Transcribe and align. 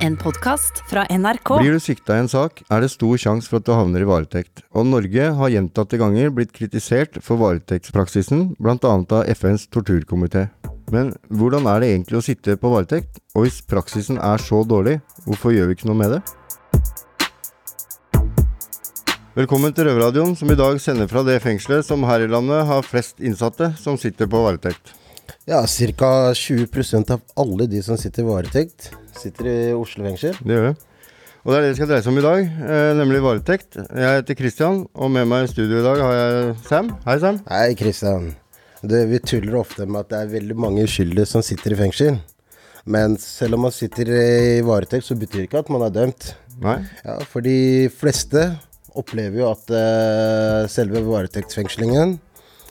En 0.00 0.14
podkast 0.16 0.78
fra 0.88 1.02
NRK. 1.12 1.50
Blir 1.60 1.74
du 1.76 1.82
sikta 1.84 2.14
i 2.16 2.22
en 2.22 2.28
sak, 2.32 2.62
er 2.72 2.80
det 2.80 2.88
stor 2.88 3.18
sjanse 3.20 3.50
for 3.50 3.60
at 3.60 3.66
du 3.66 3.74
havner 3.76 4.00
i 4.00 4.06
varetekt. 4.08 4.62
Og 4.72 4.86
Norge 4.88 5.26
har 5.36 5.50
gjentatte 5.52 5.98
ganger 6.00 6.30
blitt 6.32 6.54
kritisert 6.56 7.18
for 7.20 7.36
varetektspraksisen, 7.42 8.54
bl.a. 8.56 8.78
av 8.80 9.28
FNs 9.28 9.66
torturkomité. 9.68 10.46
Men 10.88 11.10
hvordan 11.28 11.68
er 11.68 11.84
det 11.84 11.90
egentlig 11.90 12.16
å 12.16 12.24
sitte 12.24 12.56
på 12.56 12.70
varetekt? 12.72 13.20
Og 13.36 13.44
hvis 13.44 13.60
praksisen 13.68 14.16
er 14.16 14.40
så 14.40 14.62
dårlig, 14.64 15.02
hvorfor 15.26 15.52
gjør 15.52 15.68
vi 15.68 15.76
ikke 15.76 15.90
noe 15.90 16.00
med 16.00 16.16
det? 16.16 16.22
Velkommen 19.36 19.76
til 19.76 19.90
Røverradioen, 19.90 20.32
som 20.32 20.48
i 20.48 20.56
dag 20.56 20.80
sender 20.80 21.12
fra 21.12 21.26
det 21.28 21.42
fengselet 21.44 21.84
som 21.84 22.08
her 22.08 22.24
i 22.24 22.32
landet 22.32 22.64
har 22.72 22.88
flest 22.88 23.20
innsatte 23.20 23.74
som 23.76 24.00
sitter 24.00 24.32
på 24.32 24.40
varetekt. 24.48 24.96
Ja, 25.44 25.60
ca. 25.68 26.32
20% 26.32 27.12
av 27.12 27.20
alle 27.36 27.68
de 27.68 27.84
som 27.84 28.00
sitter 28.00 28.24
i 28.24 28.32
varetekt, 28.32 28.90
sitter 29.18 29.50
i 29.50 29.58
Oslo 29.74 30.06
fengsel. 30.06 30.36
Det 30.40 30.56
gjør 30.56 30.66
vi. 30.68 30.72
Og 31.40 31.52
det 31.52 31.56
er 31.56 31.64
det 31.64 31.70
det 31.70 31.76
skal 31.78 31.88
dreie 31.88 32.04
seg 32.04 32.12
om 32.12 32.20
i 32.20 32.24
dag, 32.26 32.40
eh, 32.44 32.90
nemlig 32.98 33.22
varetekt. 33.24 33.78
Jeg 33.80 34.18
heter 34.18 34.36
Christian, 34.36 34.82
og 34.92 35.10
med 35.14 35.28
meg 35.30 35.46
i 35.46 35.52
studio 35.52 35.80
i 35.80 35.86
dag 35.86 36.02
har 36.04 36.18
jeg 36.18 36.50
Sam. 36.68 36.90
Hei, 37.06 37.16
Sam. 37.22 37.40
Hei, 37.48 37.68
Kristian. 37.80 38.34
Vi 38.82 39.20
tuller 39.24 39.56
ofte 39.60 39.86
med 39.88 40.04
at 40.04 40.12
det 40.12 40.20
er 40.20 40.34
veldig 40.34 40.56
mange 40.56 40.84
uskyldige 40.84 41.28
som 41.28 41.44
sitter 41.44 41.72
i 41.72 41.80
fengsel. 41.80 42.20
Men 42.84 43.16
selv 43.20 43.56
om 43.56 43.66
man 43.66 43.72
sitter 43.72 44.08
i 44.08 44.60
varetekt, 44.64 45.08
så 45.08 45.16
betyr 45.16 45.42
det 45.42 45.48
ikke 45.48 45.64
at 45.64 45.72
man 45.72 45.84
er 45.84 45.94
dømt. 45.94 46.34
Nei. 46.60 46.78
Ja, 47.04 47.18
For 47.28 47.44
de 47.44 47.88
fleste 47.92 48.46
opplever 48.96 49.40
jo 49.40 49.50
at 49.50 49.70
uh, 49.72 50.68
selve 50.68 51.02
varetektsfengslingen 51.06 52.18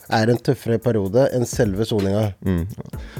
er 0.09 0.31
en 0.31 0.41
tøffere 0.41 0.79
periode 0.81 1.27
enn 1.35 1.45
selve 1.47 1.85
soninga. 1.87 2.31
Mm. 2.45 2.63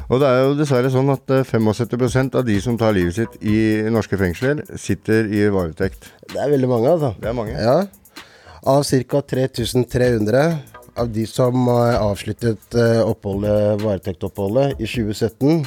Og 0.07 0.21
det 0.21 0.29
er 0.29 0.41
jo 0.41 0.55
dessverre 0.57 0.91
sånn 0.93 1.11
at 1.13 1.35
eh, 1.35 1.45
75% 1.45 2.39
av 2.39 2.47
de 2.47 2.57
som 2.63 2.77
tar 2.79 2.95
livet 2.97 3.19
sitt 3.19 3.37
i 3.45 3.59
norske 3.93 4.17
fengsler, 4.19 4.63
sitter 4.79 5.29
i 5.29 5.45
varetekt. 5.53 6.09
Det 6.29 6.39
er 6.41 6.51
veldig 6.53 6.71
mange, 6.71 6.95
altså. 6.95 7.13
Det 7.21 7.31
er 7.31 7.37
mange. 7.37 7.55
Ja. 7.55 7.77
Av 8.69 8.83
ca. 8.83 9.21
3300 9.35 10.43
av 10.99 11.11
de 11.13 11.25
som 11.29 11.67
eh, 11.71 11.99
avsluttet 11.99 12.77
eh, 12.77 13.01
oppholdet, 13.05 13.83
varetektoppholdet 13.83 14.79
i 14.79 14.89
2017, 14.89 15.61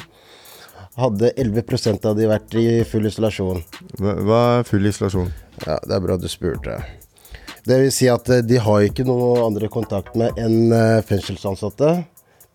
hadde 0.99 1.31
11% 1.41 2.03
av 2.05 2.19
de 2.19 2.27
vært 2.29 2.53
i 2.59 2.67
full 2.85 3.09
isolasjon. 3.09 3.63
Hva 3.97 4.41
er 4.59 4.67
full 4.67 4.85
isolasjon? 4.85 5.31
Ja, 5.63 5.79
det 5.81 5.95
er 5.95 6.03
bra 6.03 6.19
du 6.21 6.29
spurte. 6.29 6.77
Det 7.63 7.77
vil 7.79 7.93
si 7.95 8.09
at 8.11 8.27
eh, 8.33 8.43
de 8.43 8.59
har 8.59 8.83
ikke 8.83 9.05
noe 9.07 9.45
andre 9.45 9.69
kontakt 9.71 10.17
med 10.19 10.39
enn 10.41 10.73
eh, 10.75 11.03
fengselsansatte, 11.07 11.95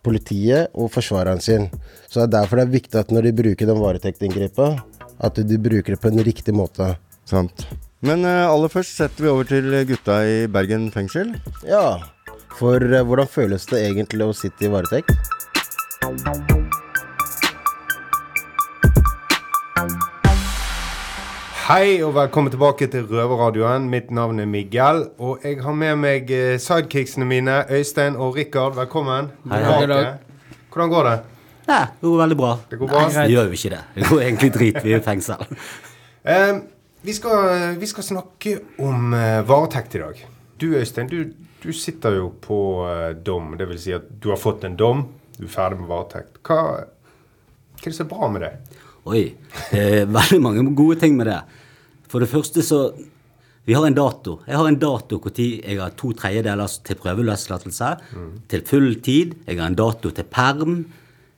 politiet 0.05 0.75
og 0.77 0.93
forsvareren 0.93 1.41
sin. 1.43 1.69
Så 2.07 2.21
det 2.21 2.27
er 2.29 2.35
derfor 2.37 2.61
det 2.61 2.69
er 2.69 2.77
viktig 2.77 3.01
at 3.01 3.13
når 3.15 3.29
de 3.29 3.37
bruker 3.41 3.71
den 3.71 3.81
varetektinngrepet, 3.81 4.83
at 5.19 5.41
de 5.49 5.59
bruker 5.59 5.97
det 5.97 6.03
på 6.03 6.13
en 6.13 6.25
riktig 6.29 6.55
måte. 6.57 6.93
Sant. 7.29 7.67
Men 8.05 8.23
eh, 8.29 8.45
aller 8.45 8.73
først 8.73 9.01
setter 9.01 9.25
vi 9.25 9.33
over 9.33 9.49
til 9.49 9.73
gutta 9.89 10.21
i 10.29 10.39
Bergen 10.53 10.91
fengsel. 10.95 11.35
Ja, 11.67 11.99
for 12.61 12.85
hvordan 12.85 13.33
føles 13.33 13.67
det 13.73 13.85
egentlig 13.89 14.29
å 14.29 14.37
sitte 14.37 14.69
i 14.69 14.73
varetekt? 14.73 16.58
Hei 21.69 21.99
og 22.01 22.15
velkommen 22.17 22.49
tilbake 22.49 22.87
til 22.89 23.03
Røverradioen. 23.05 23.91
Mitt 23.93 24.07
navn 24.17 24.39
er 24.41 24.47
Miguel. 24.49 25.03
Og 25.21 25.43
jeg 25.45 25.59
har 25.61 25.75
med 25.77 25.99
meg 26.01 26.31
eh, 26.33 26.55
sidekicksene 26.65 27.27
mine, 27.29 27.59
Øystein 27.69 28.15
og 28.17 28.39
Rikard. 28.39 28.73
Velkommen. 28.79 29.29
Hei, 29.51 29.59
hei. 29.67 30.07
Hvordan 30.73 30.95
går 30.95 31.05
det? 31.11 31.13
Ja, 31.67 31.83
det 31.93 32.07
går 32.07 32.23
veldig 32.23 32.39
bra. 32.41 32.55
Det 32.71 32.79
går 32.81 32.89
bra? 32.95 33.03
Det 33.13 33.27
gjør 33.35 33.53
jo 33.53 33.59
ikke 33.59 33.73
det. 33.75 33.83
Det 33.99 34.09
går 34.09 34.25
egentlig 34.25 34.51
drit. 34.55 34.79
Vi 34.81 34.95
er 34.97 35.03
i 35.03 35.05
fengsel. 35.11 35.45
um, 36.33 36.63
vi, 37.05 37.19
skal, 37.21 37.53
vi 37.85 37.93
skal 37.93 38.09
snakke 38.15 38.57
om 38.89 39.13
uh, 39.13 39.45
varetekt 39.53 40.01
i 40.01 40.03
dag. 40.07 40.25
Du 40.57 40.71
Øystein, 40.73 41.13
du, 41.13 41.37
du 41.61 41.71
sitter 41.77 42.17
jo 42.17 42.33
på 42.49 42.63
uh, 42.89 43.13
dom. 43.13 43.59
Det 43.61 43.69
vil 43.69 43.85
si 43.85 43.93
at 43.93 44.09
du 44.09 44.33
har 44.33 44.41
fått 44.41 44.65
en 44.65 44.81
dom. 44.81 45.05
Du 45.37 45.45
er 45.45 45.53
ferdig 45.53 45.83
med 45.85 45.93
varetekt. 45.93 46.41
Hva, 46.49 46.63
hva 46.65 47.85
er 47.85 47.93
det 47.93 47.97
som 48.01 48.09
er 48.09 48.15
bra 48.17 48.33
med 48.33 48.47
det? 48.49 48.55
Oi. 49.09 49.25
Det 49.69 49.87
er 50.01 50.11
veldig 50.17 50.45
mange 50.49 50.69
gode 50.77 50.97
ting 51.05 51.21
med 51.21 51.29
det. 51.29 51.43
For 52.09 52.21
det 52.25 52.29
første 52.29 52.63
så 52.65 52.93
Vi 53.69 53.75
har 53.77 53.85
en 53.85 53.95
dato. 53.95 54.39
Jeg 54.49 54.57
har 54.57 54.67
en 54.71 54.79
dato 54.81 55.19
når 55.21 55.41
jeg 55.69 55.79
har 55.79 55.91
to 55.91 56.13
tredjedeler 56.17 56.67
til 56.85 56.97
prøveløslatelse. 56.97 57.91
Til 58.49 58.63
full 58.65 58.95
tid. 59.05 59.35
Jeg 59.47 59.59
har 59.59 59.67
en 59.69 59.75
dato 59.77 60.09
til 60.11 60.25
perm. 60.25 60.87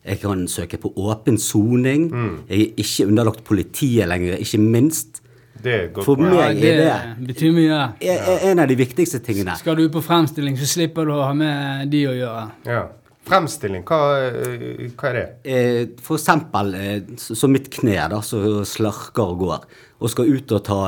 Jeg 0.07 0.21
kan 0.21 0.47
søke 0.49 0.79
på 0.79 0.93
åpen 0.97 1.37
soning. 1.39 2.07
Jeg 2.49 2.61
er 2.61 2.75
ikke 2.79 3.07
underlagt 3.09 3.43
politiet 3.45 4.07
lenger, 4.09 4.37
ikke 4.39 4.59
minst. 4.63 5.21
Det 5.63 5.91
For 6.05 6.17
meg 6.17 6.31
meg 6.33 6.61
det 6.63 6.71
er 6.79 7.15
det 7.19 7.27
betyr 7.35 7.53
mye. 7.53 7.81
er- 8.01 8.23
er 8.31 8.51
en 8.53 8.59
av 8.61 8.69
de 8.69 8.77
viktigste 8.77 9.19
tingene. 9.19 9.59
Skal 9.59 9.75
du 9.77 9.89
på 9.89 10.01
fremstilling, 10.01 10.57
så 10.57 10.65
slipper 10.67 11.05
du 11.05 11.13
å 11.13 11.25
ha 11.27 11.35
med 11.35 11.91
de 11.91 12.05
å 12.07 12.15
gjøre. 12.15 12.51
Ja. 12.65 12.87
Fremstilling, 13.29 13.83
hva, 13.87 13.99
eh, 14.25 14.89
hva 14.97 15.09
er 15.11 15.17
det? 15.19 15.27
Eh, 15.45 15.87
For 16.03 16.17
eksempel 16.19 16.75
eh, 16.75 17.01
så 17.21 17.49
mitt 17.53 17.69
kne 17.71 18.09
da, 18.11 18.21
så 18.25 18.63
slarker 18.67 19.35
og 19.35 19.39
går, 19.45 19.67
og 20.01 20.11
skal 20.11 20.31
ut 20.33 20.53
og 20.57 20.65
ta, 20.67 20.81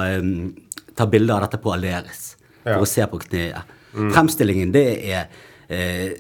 ta 0.97 1.07
bilder 1.13 1.37
av 1.37 1.45
dette 1.47 1.61
på 1.63 1.75
Aleris 1.75 2.37
for 2.63 2.71
Ja. 2.73 2.81
å 2.81 2.87
se 2.89 3.05
på 3.07 3.19
kneet. 3.27 3.63
Fremstillingen, 3.93 4.73
det 4.73 4.87
er 5.13 5.27
eh, 5.69 6.13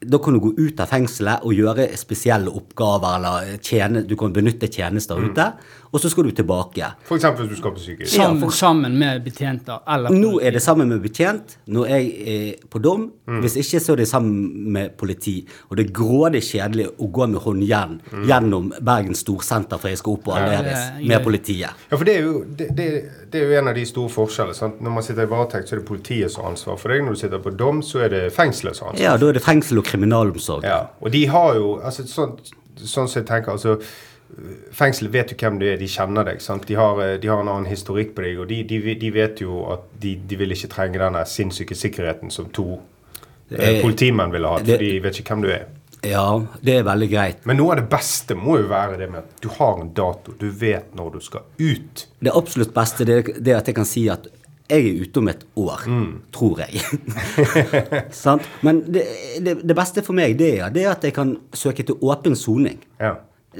Da 0.00 0.16
kan 0.22 0.32
du 0.32 0.38
gå 0.40 0.52
ut 0.56 0.78
av 0.80 0.86
fengselet 0.88 1.42
og 1.42 1.52
gjøre 1.58 1.88
spesielle 1.98 2.46
oppgaver, 2.54 3.16
eller 3.18 3.56
tjene, 3.58 4.04
du 4.06 4.14
kan 4.16 4.32
benytte 4.32 4.68
tjenester 4.70 5.18
ute, 5.18 5.48
og 5.92 6.00
så 6.00 6.10
skal 6.12 6.24
du 6.28 6.30
tilbake. 6.36 6.88
F.eks. 7.08 7.24
hvis 7.38 7.48
du 7.48 7.56
skal 7.56 7.72
på 7.72 7.80
sykehus. 7.80 8.12
Ja, 8.16 8.24
Sammen, 8.26 8.40
for- 8.42 8.50
sammen 8.56 8.98
med 8.98 9.22
betjenter. 9.24 9.78
Eller 9.88 10.10
Nå 10.12 10.38
er 10.44 10.50
det 10.52 10.62
sammen 10.62 10.88
med 10.88 11.00
betjent 11.02 11.56
når 11.66 11.86
jeg 11.88 12.10
er 12.34 12.66
på 12.70 12.78
dom. 12.84 13.06
Mm. 13.26 13.40
Hvis 13.44 13.56
ikke, 13.62 13.80
så 13.80 13.92
er 13.92 13.96
det 14.02 14.08
sammen 14.08 14.72
med 14.72 14.96
politi. 15.00 15.46
Og 15.70 15.76
det 15.76 15.86
er 15.86 15.92
grådig 15.96 16.42
kjedelig 16.44 16.88
å 16.98 17.08
gå 17.12 17.26
med 17.32 17.40
håndjern 17.44 17.98
gjennom 18.28 18.70
Bergen 18.80 19.14
Storsenter 19.16 19.78
for 19.80 19.88
jeg 19.88 19.98
skal 20.02 20.12
opp 20.18 20.28
og 20.28 20.36
alleres 20.38 20.78
Ja. 21.00 21.08
Med 21.08 21.24
politiet. 21.24 21.70
Ja, 21.90 21.96
for 21.96 22.04
det 22.04 22.16
er, 22.18 22.22
jo, 22.28 22.44
det, 22.44 22.68
det, 22.76 22.88
det 23.32 23.40
er 23.42 23.48
jo 23.52 23.58
en 23.62 23.68
av 23.68 23.74
de 23.74 23.84
store 23.88 24.08
forskjellene. 24.12 24.54
Sant? 24.56 24.80
Når 24.84 24.90
man 24.98 25.02
sitter 25.06 25.22
i 25.24 25.30
varetekt, 25.30 25.68
så 25.68 25.76
er 25.76 25.80
det 25.82 25.86
politiet 25.88 26.30
som 26.32 26.44
har 26.44 26.52
ansvar 26.52 26.76
for 26.80 26.92
deg. 26.92 27.04
Når 27.06 27.16
du 27.16 27.20
sitter 27.22 27.38
på 27.44 27.52
dom, 27.56 27.80
så 27.82 28.04
er 28.04 28.12
det 28.12 28.22
fengselet 28.36 28.76
som 28.76 28.88
har 28.88 28.92
ansvar. 28.94 29.04
Ja, 29.08 29.16
da 29.16 29.28
er 29.32 29.38
det 29.38 29.42
fengsel 29.44 29.78
og 29.80 29.84
kriminalomsorg. 29.88 30.64
Ja, 30.68 30.80
og 31.00 31.12
de 31.14 31.24
har 31.32 31.54
jo 31.58 31.78
altså, 31.80 32.04
sånn, 32.08 32.36
sånn 32.78 33.08
som 33.08 33.20
jeg 33.22 33.26
tenker 33.30 33.52
altså, 33.56 33.78
Fengselet 34.76 35.12
vet 35.14 35.32
jo 35.32 35.36
hvem 35.40 35.56
du 35.58 35.64
er, 35.66 35.76
de 35.80 35.88
kjenner 35.88 36.24
deg. 36.28 36.40
sant? 36.44 36.66
De 36.68 36.74
har, 36.78 37.00
eh, 37.02 37.16
de 37.22 37.28
har 37.30 37.40
en 37.42 37.48
annen 37.48 37.66
historikk 37.70 38.14
på 38.14 38.22
deg, 38.26 38.38
og 38.42 38.48
de, 38.50 38.62
de, 38.68 38.94
de 39.00 39.10
vet 39.14 39.40
jo 39.40 39.62
at 39.72 39.86
de, 40.02 40.14
de 40.28 40.36
vil 40.36 40.52
ikke 40.54 40.68
trenge 40.74 41.00
denne 41.00 41.24
sinnssyke 41.26 41.74
sikkerheten 41.78 42.30
som 42.34 42.50
to 42.54 42.68
eh, 42.76 43.78
Eh, 43.78 43.80
politimenn 43.82 44.30
ville 44.34 44.48
hatt, 44.52 44.66
for 44.68 44.76
de 44.84 44.98
vet 45.00 45.18
ikke 45.22 45.32
hvem 45.34 45.42
du 45.46 45.52
er. 45.54 45.66
Ja, 46.06 46.26
det 46.62 46.74
er 46.78 46.84
veldig 46.86 47.08
greit. 47.10 47.38
Men 47.48 47.56
noe 47.58 47.72
av 47.74 47.80
det 47.80 47.88
beste 47.90 48.36
må 48.38 48.58
jo 48.60 48.68
være 48.70 48.98
det 49.00 49.08
med 49.10 49.24
at 49.24 49.40
du 49.42 49.48
har 49.56 49.80
en 49.82 49.88
dato. 49.96 50.34
Du 50.38 50.44
vet 50.54 50.92
når 50.94 51.16
du 51.16 51.20
skal 51.24 51.42
ut. 51.58 52.04
Det 52.22 52.30
absolutt 52.38 52.70
beste 52.76 53.06
det, 53.08 53.16
det 53.40 53.54
er 53.54 53.58
at 53.62 53.66
jeg 53.72 53.74
kan 53.80 53.88
si 53.88 54.04
at 54.12 54.28
jeg 54.68 54.84
er 54.84 55.00
ute 55.00 55.18
om 55.22 55.28
et 55.32 55.42
år, 55.56 55.86
Mm. 55.88 56.20
tror 56.30 56.60
jeg. 56.60 56.76
Sant? 58.14 58.44
Men 58.62 58.82
det, 58.92 59.06
det, 59.40 59.56
det 59.64 59.76
beste 59.78 60.04
for 60.04 60.12
meg 60.16 60.36
det 60.38 60.50
er, 60.60 60.68
det 60.74 60.84
er 60.84 60.92
at 60.92 61.04
jeg 61.08 61.14
kan 61.16 61.34
søke 61.56 61.82
til 61.88 61.96
åpen 62.04 62.36
soning. 62.36 62.78
Ja. 63.00 63.14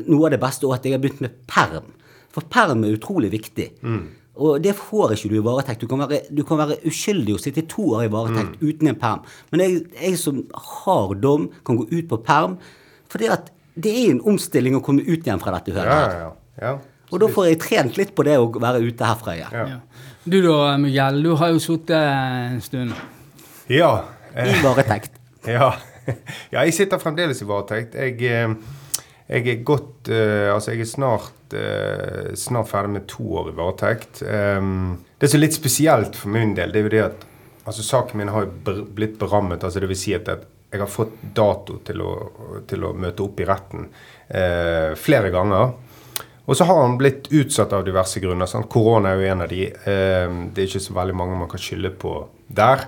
Noe 0.07 0.27
av 0.29 0.35
det 0.37 0.41
beste 0.43 0.67
er 0.69 0.77
at 0.77 0.85
jeg 0.87 0.95
har 0.95 1.03
begynt 1.03 1.21
med 1.25 1.35
perm. 1.51 1.91
For 2.35 2.47
perm 2.53 2.85
er 2.85 2.95
utrolig 2.99 3.31
viktig. 3.33 3.69
Og 4.39 4.61
det 4.63 4.77
får 4.79 5.17
ikke 5.17 5.29
du 5.33 5.37
i 5.41 5.43
varetekt. 5.43 5.81
Du 5.83 5.89
kan 5.91 5.99
være, 6.05 6.21
du 6.31 6.45
kan 6.47 6.61
være 6.61 6.77
uskyldig 6.87 7.35
og 7.35 7.41
sitte 7.43 7.65
to 7.67 7.89
år 7.97 8.05
i 8.07 8.11
varetekt 8.13 8.61
uten 8.63 8.93
en 8.93 8.99
perm. 9.01 9.25
Men 9.51 9.65
jeg, 9.65 9.81
jeg 9.99 10.19
som 10.21 10.45
har 10.55 11.15
dom, 11.19 11.49
kan 11.67 11.81
gå 11.81 11.89
ut 11.91 12.07
på 12.13 12.21
perm. 12.23 12.55
For 13.11 13.19
det, 13.19 13.33
at 13.35 13.51
det 13.75 13.91
er 13.97 14.13
en 14.13 14.21
omstilling 14.31 14.77
å 14.79 14.83
komme 14.85 15.03
ut 15.07 15.27
igjen 15.27 15.43
fra 15.43 15.57
dette 15.57 15.75
Ja, 15.75 15.81
hølet. 15.81 16.15
ja, 16.15 16.23
ja. 16.23 16.69
ja. 16.69 16.77
Og 17.09 17.23
da 17.23 17.29
får 17.33 17.47
jeg 17.49 17.59
trent 17.65 17.97
litt 17.97 18.11
på 18.15 18.23
det 18.29 18.35
å 18.39 18.47
være 18.53 18.83
ute 18.85 19.07
herfra 19.09 19.35
igjen. 19.39 19.55
Ja. 19.57 19.67
Ja. 19.75 20.09
Du 20.29 20.39
da, 20.45 20.57
Miguel, 20.77 21.23
du 21.25 21.31
har 21.41 21.55
jo 21.55 21.61
sittet 21.65 21.97
en 21.97 22.59
stund. 22.63 22.93
ja. 23.73 23.93
eh, 24.35 24.53
I 24.55 24.63
varetekt. 24.63 25.15
Ja. 25.49 25.71
ja, 26.53 26.63
jeg 26.67 26.75
sitter 26.77 27.01
fremdeles 27.01 27.39
i 27.41 27.47
varetekt. 27.49 27.95
Jeg, 27.97 28.19
eh, 28.29 28.53
jeg 29.29 29.45
er 29.53 29.65
godt 29.67 30.11
uh, 30.13 30.55
Altså, 30.55 30.73
jeg 30.73 30.85
er 30.85 30.91
snart, 30.91 31.57
uh, 31.57 32.35
snart 32.39 32.71
ferdig 32.71 32.95
med 32.97 33.09
to 33.11 33.27
år 33.41 33.51
i 33.53 33.57
varetekt. 33.59 34.23
Um, 34.25 34.99
det 35.21 35.31
som 35.31 35.39
er 35.39 35.47
litt 35.47 35.59
spesielt 35.59 36.17
for 36.17 36.33
min 36.33 36.55
del, 36.57 36.73
det 36.73 36.81
er 36.81 36.89
jo 36.89 36.95
det 36.95 37.03
at 37.05 37.27
altså, 37.69 37.85
saken 37.85 38.23
min 38.23 38.33
har 38.33 38.49
blitt 38.97 39.19
berammet. 39.21 39.65
altså 39.65 39.85
vil 39.85 39.99
si 39.99 40.17
at 40.17 40.29
jeg 40.29 40.81
har 40.81 40.91
fått 40.91 41.15
dato 41.37 41.79
til 41.85 42.03
å, 42.05 42.15
til 42.69 42.85
å 42.85 42.95
møte 42.97 43.25
opp 43.25 43.41
i 43.41 43.49
retten 43.49 43.87
uh, 43.89 44.97
flere 44.97 45.33
ganger. 45.35 45.77
Og 46.49 46.57
så 46.57 46.65
har 46.65 46.81
han 46.81 46.97
blitt 46.97 47.29
utsatt 47.29 47.75
av 47.77 47.85
diverse 47.85 48.21
grunner. 48.25 48.49
Sant? 48.49 48.71
Korona 48.73 49.13
er 49.13 49.21
jo 49.21 49.33
en 49.35 49.45
av 49.45 49.51
de. 49.53 49.67
Eh, 49.69 50.37
det 50.55 50.63
er 50.63 50.71
ikke 50.71 50.81
så 50.81 50.95
veldig 50.97 51.17
mange 51.21 51.37
man 51.37 51.51
kan 51.51 51.61
skylde 51.61 51.91
på 52.01 52.13
der. 52.49 52.87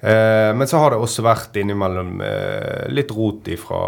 Eh, 0.00 0.52
men 0.56 0.68
så 0.68 0.76
har 0.76 0.92
det 0.92 0.98
også 1.00 1.22
vært 1.24 1.56
innimellom 1.56 2.20
eh, 2.20 2.84
litt 2.92 3.10
rot 3.16 3.48
fra 3.62 3.78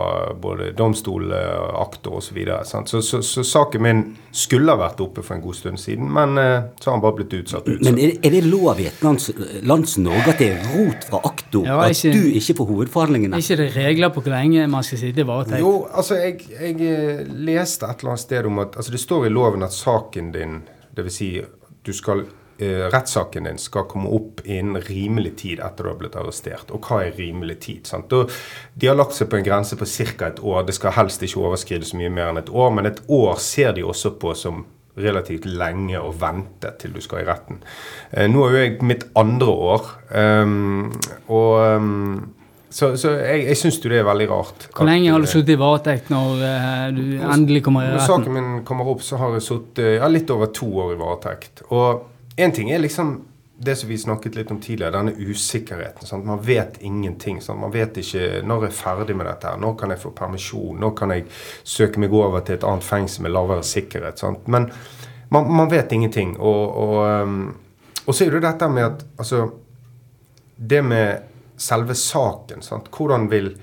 både 0.40 0.70
domstol, 0.78 1.32
eh, 1.36 1.66
aktor 1.82 2.16
osv. 2.18 2.28
Så, 2.28 2.34
videre, 2.36 2.64
så, 2.64 3.00
så, 3.02 3.20
så 3.24 3.42
saken 3.44 3.82
min 3.82 4.00
skulle 4.32 4.72
ha 4.72 4.78
vært 4.80 5.00
oppe 5.04 5.22
for 5.24 5.36
en 5.36 5.42
god 5.44 5.56
stund 5.56 5.80
siden, 5.80 6.08
men 6.12 6.36
eh, 6.40 6.66
så 6.80 6.90
har 6.90 6.96
han 6.98 7.04
bare 7.04 7.18
blitt 7.20 7.36
utsatt. 7.40 7.68
utsatt. 7.68 7.84
Men 7.88 8.00
er, 8.04 8.14
er 8.24 8.36
det 8.36 8.42
lov 8.46 8.80
i 8.80 8.88
et 8.90 9.02
lands, 9.04 9.30
lands 9.68 9.96
Norge 10.00 10.32
at 10.34 10.42
det 10.42 10.50
er 10.54 10.66
rot 10.74 11.06
fra 11.10 11.22
aktor? 11.28 11.66
Ja, 11.68 11.78
at 11.84 11.96
ikke- 11.96 12.14
du 12.16 12.38
ikke 12.40 12.58
får 12.60 12.70
hovedforhandlingene? 12.72 13.36
Er 13.36 13.44
ikke 13.44 13.60
det 13.62 13.70
regler 13.76 14.12
på 14.14 14.24
hvor 14.24 14.36
lenge 14.36 14.66
man 14.70 14.86
skal 14.86 15.02
sitte 15.04 15.24
i 15.24 15.28
varetekt? 15.28 15.60
Jo, 15.64 15.74
altså, 15.92 16.20
jeg, 16.20 16.40
jeg 16.56 17.28
leste 17.48 17.88
et 17.88 18.00
eller 18.04 18.14
annet 18.16 18.24
sted 18.26 18.46
om 18.48 18.58
at 18.64 18.76
altså, 18.76 18.92
Det 18.92 19.00
står 19.00 19.26
i 19.26 19.32
loven 19.32 19.62
at 19.66 19.72
saken 19.76 20.32
din, 20.32 20.60
dvs. 20.96 21.18
Si, 21.18 21.32
du 21.84 21.92
skal 21.96 22.24
rettssaken 22.58 23.46
din 23.46 23.60
skal 23.62 23.84
komme 23.86 24.10
opp 24.10 24.40
innen 24.44 24.80
rimelig 24.82 25.36
tid 25.44 25.60
etter 25.62 25.86
du 25.86 25.92
har 25.92 25.98
blitt 26.00 26.16
arrestert. 26.18 26.72
Og 26.74 26.82
hva 26.82 27.04
er 27.04 27.14
rimelig 27.18 27.60
tid? 27.66 27.86
sant? 27.86 28.12
Og 28.12 28.32
de 28.74 28.90
har 28.90 28.98
lagt 28.98 29.14
seg 29.14 29.30
på 29.30 29.38
en 29.38 29.46
grense 29.46 29.78
på 29.78 29.86
ca. 29.86 30.26
et 30.32 30.42
år. 30.42 30.64
Det 30.66 30.74
skal 30.74 30.96
helst 30.98 31.22
ikke 31.22 31.44
overskride 31.44 31.86
så 31.86 32.00
mye 32.00 32.10
mer 32.10 32.32
enn 32.32 32.42
et 32.42 32.50
år, 32.50 32.74
men 32.74 32.90
et 32.90 33.02
år 33.06 33.38
ser 33.42 33.76
de 33.78 33.86
også 33.86 34.16
på 34.18 34.34
som 34.34 34.64
relativt 34.98 35.46
lenge 35.46 36.00
å 36.00 36.10
vente 36.10 36.72
til 36.80 36.96
du 36.96 37.02
skal 37.04 37.22
i 37.22 37.28
retten. 37.28 37.62
Eh, 38.10 38.26
nå 38.30 38.42
er 38.46 38.54
jo 38.54 38.64
jeg 38.64 38.74
mitt 38.88 39.06
andre 39.18 39.54
år, 39.70 39.86
um, 40.10 40.90
og 41.30 41.54
um, 41.78 42.34
så, 42.68 42.90
så 43.00 43.14
jeg, 43.16 43.46
jeg 43.46 43.56
syns 43.62 43.78
jo 43.80 43.92
det 43.92 44.02
er 44.02 44.08
veldig 44.08 44.28
rart. 44.28 44.68
Hvor 44.74 44.88
lenge 44.88 45.12
har 45.12 45.22
du 45.22 45.28
eh, 45.28 45.32
sittet 45.32 45.54
i 45.54 45.60
varetekt 45.60 46.10
når 46.12 46.44
eh, 46.50 46.84
du 46.92 47.02
endelig 47.22 47.62
kommer 47.64 47.86
i 47.86 47.92
retten? 47.92 48.02
når 48.02 48.10
saken 48.10 48.36
min 48.36 48.50
kommer 48.68 48.90
opp, 48.92 49.04
så 49.06 49.20
har 49.22 49.38
jeg 49.38 49.46
sittet 49.46 49.94
ja, 49.96 50.10
litt 50.12 50.30
over 50.34 50.52
to 50.52 50.68
år 50.84 50.92
i 50.92 51.00
varetekt. 51.00 51.64
Og 51.70 52.17
én 52.38 52.52
ting 52.54 52.70
er 52.70 52.78
liksom 52.78 53.16
det 53.60 53.76
som 53.76 53.88
vi 53.88 53.98
snakket 53.98 54.34
litt 54.34 54.50
om 54.50 54.60
tidligere, 54.60 54.94
denne 54.94 55.12
usikkerheten. 55.18 56.06
Sant? 56.06 56.26
Man 56.26 56.42
vet 56.42 56.76
ingenting. 56.80 57.40
Sant? 57.42 57.58
Man 57.60 57.72
vet 57.74 57.96
ikke 57.98 58.42
når 58.46 58.68
jeg 58.68 58.70
er 58.70 58.76
ferdig 58.78 59.16
med 59.18 59.26
dette. 59.26 59.50
her, 59.50 59.58
Når 59.58 59.74
kan 59.78 59.90
jeg 59.90 59.98
få 59.98 60.12
permisjon? 60.14 60.78
Når 60.78 60.92
kan 60.94 61.10
jeg 61.10 61.24
søke 61.64 61.98
meg 61.98 62.14
over 62.14 62.40
til 62.40 62.54
et 62.54 62.64
annet 62.64 62.86
fengsel 62.86 63.26
med 63.26 63.34
lavere 63.34 63.64
sikkerhet? 63.66 64.22
Sant? 64.22 64.46
Men 64.46 64.70
man, 65.34 65.50
man 65.50 65.70
vet 65.70 65.92
ingenting. 65.92 66.36
Og, 66.38 66.76
og, 66.76 67.22
um, 67.22 67.56
og 68.06 68.14
så 68.14 68.24
er 68.24 68.36
det 68.36 68.44
dette 68.46 68.68
med 68.70 68.84
at 68.84 69.04
altså, 69.18 69.50
Det 70.58 70.84
med 70.84 71.22
selve 71.56 71.94
saken. 71.94 72.62
Hvordan 72.96 73.30
vil 73.30 73.56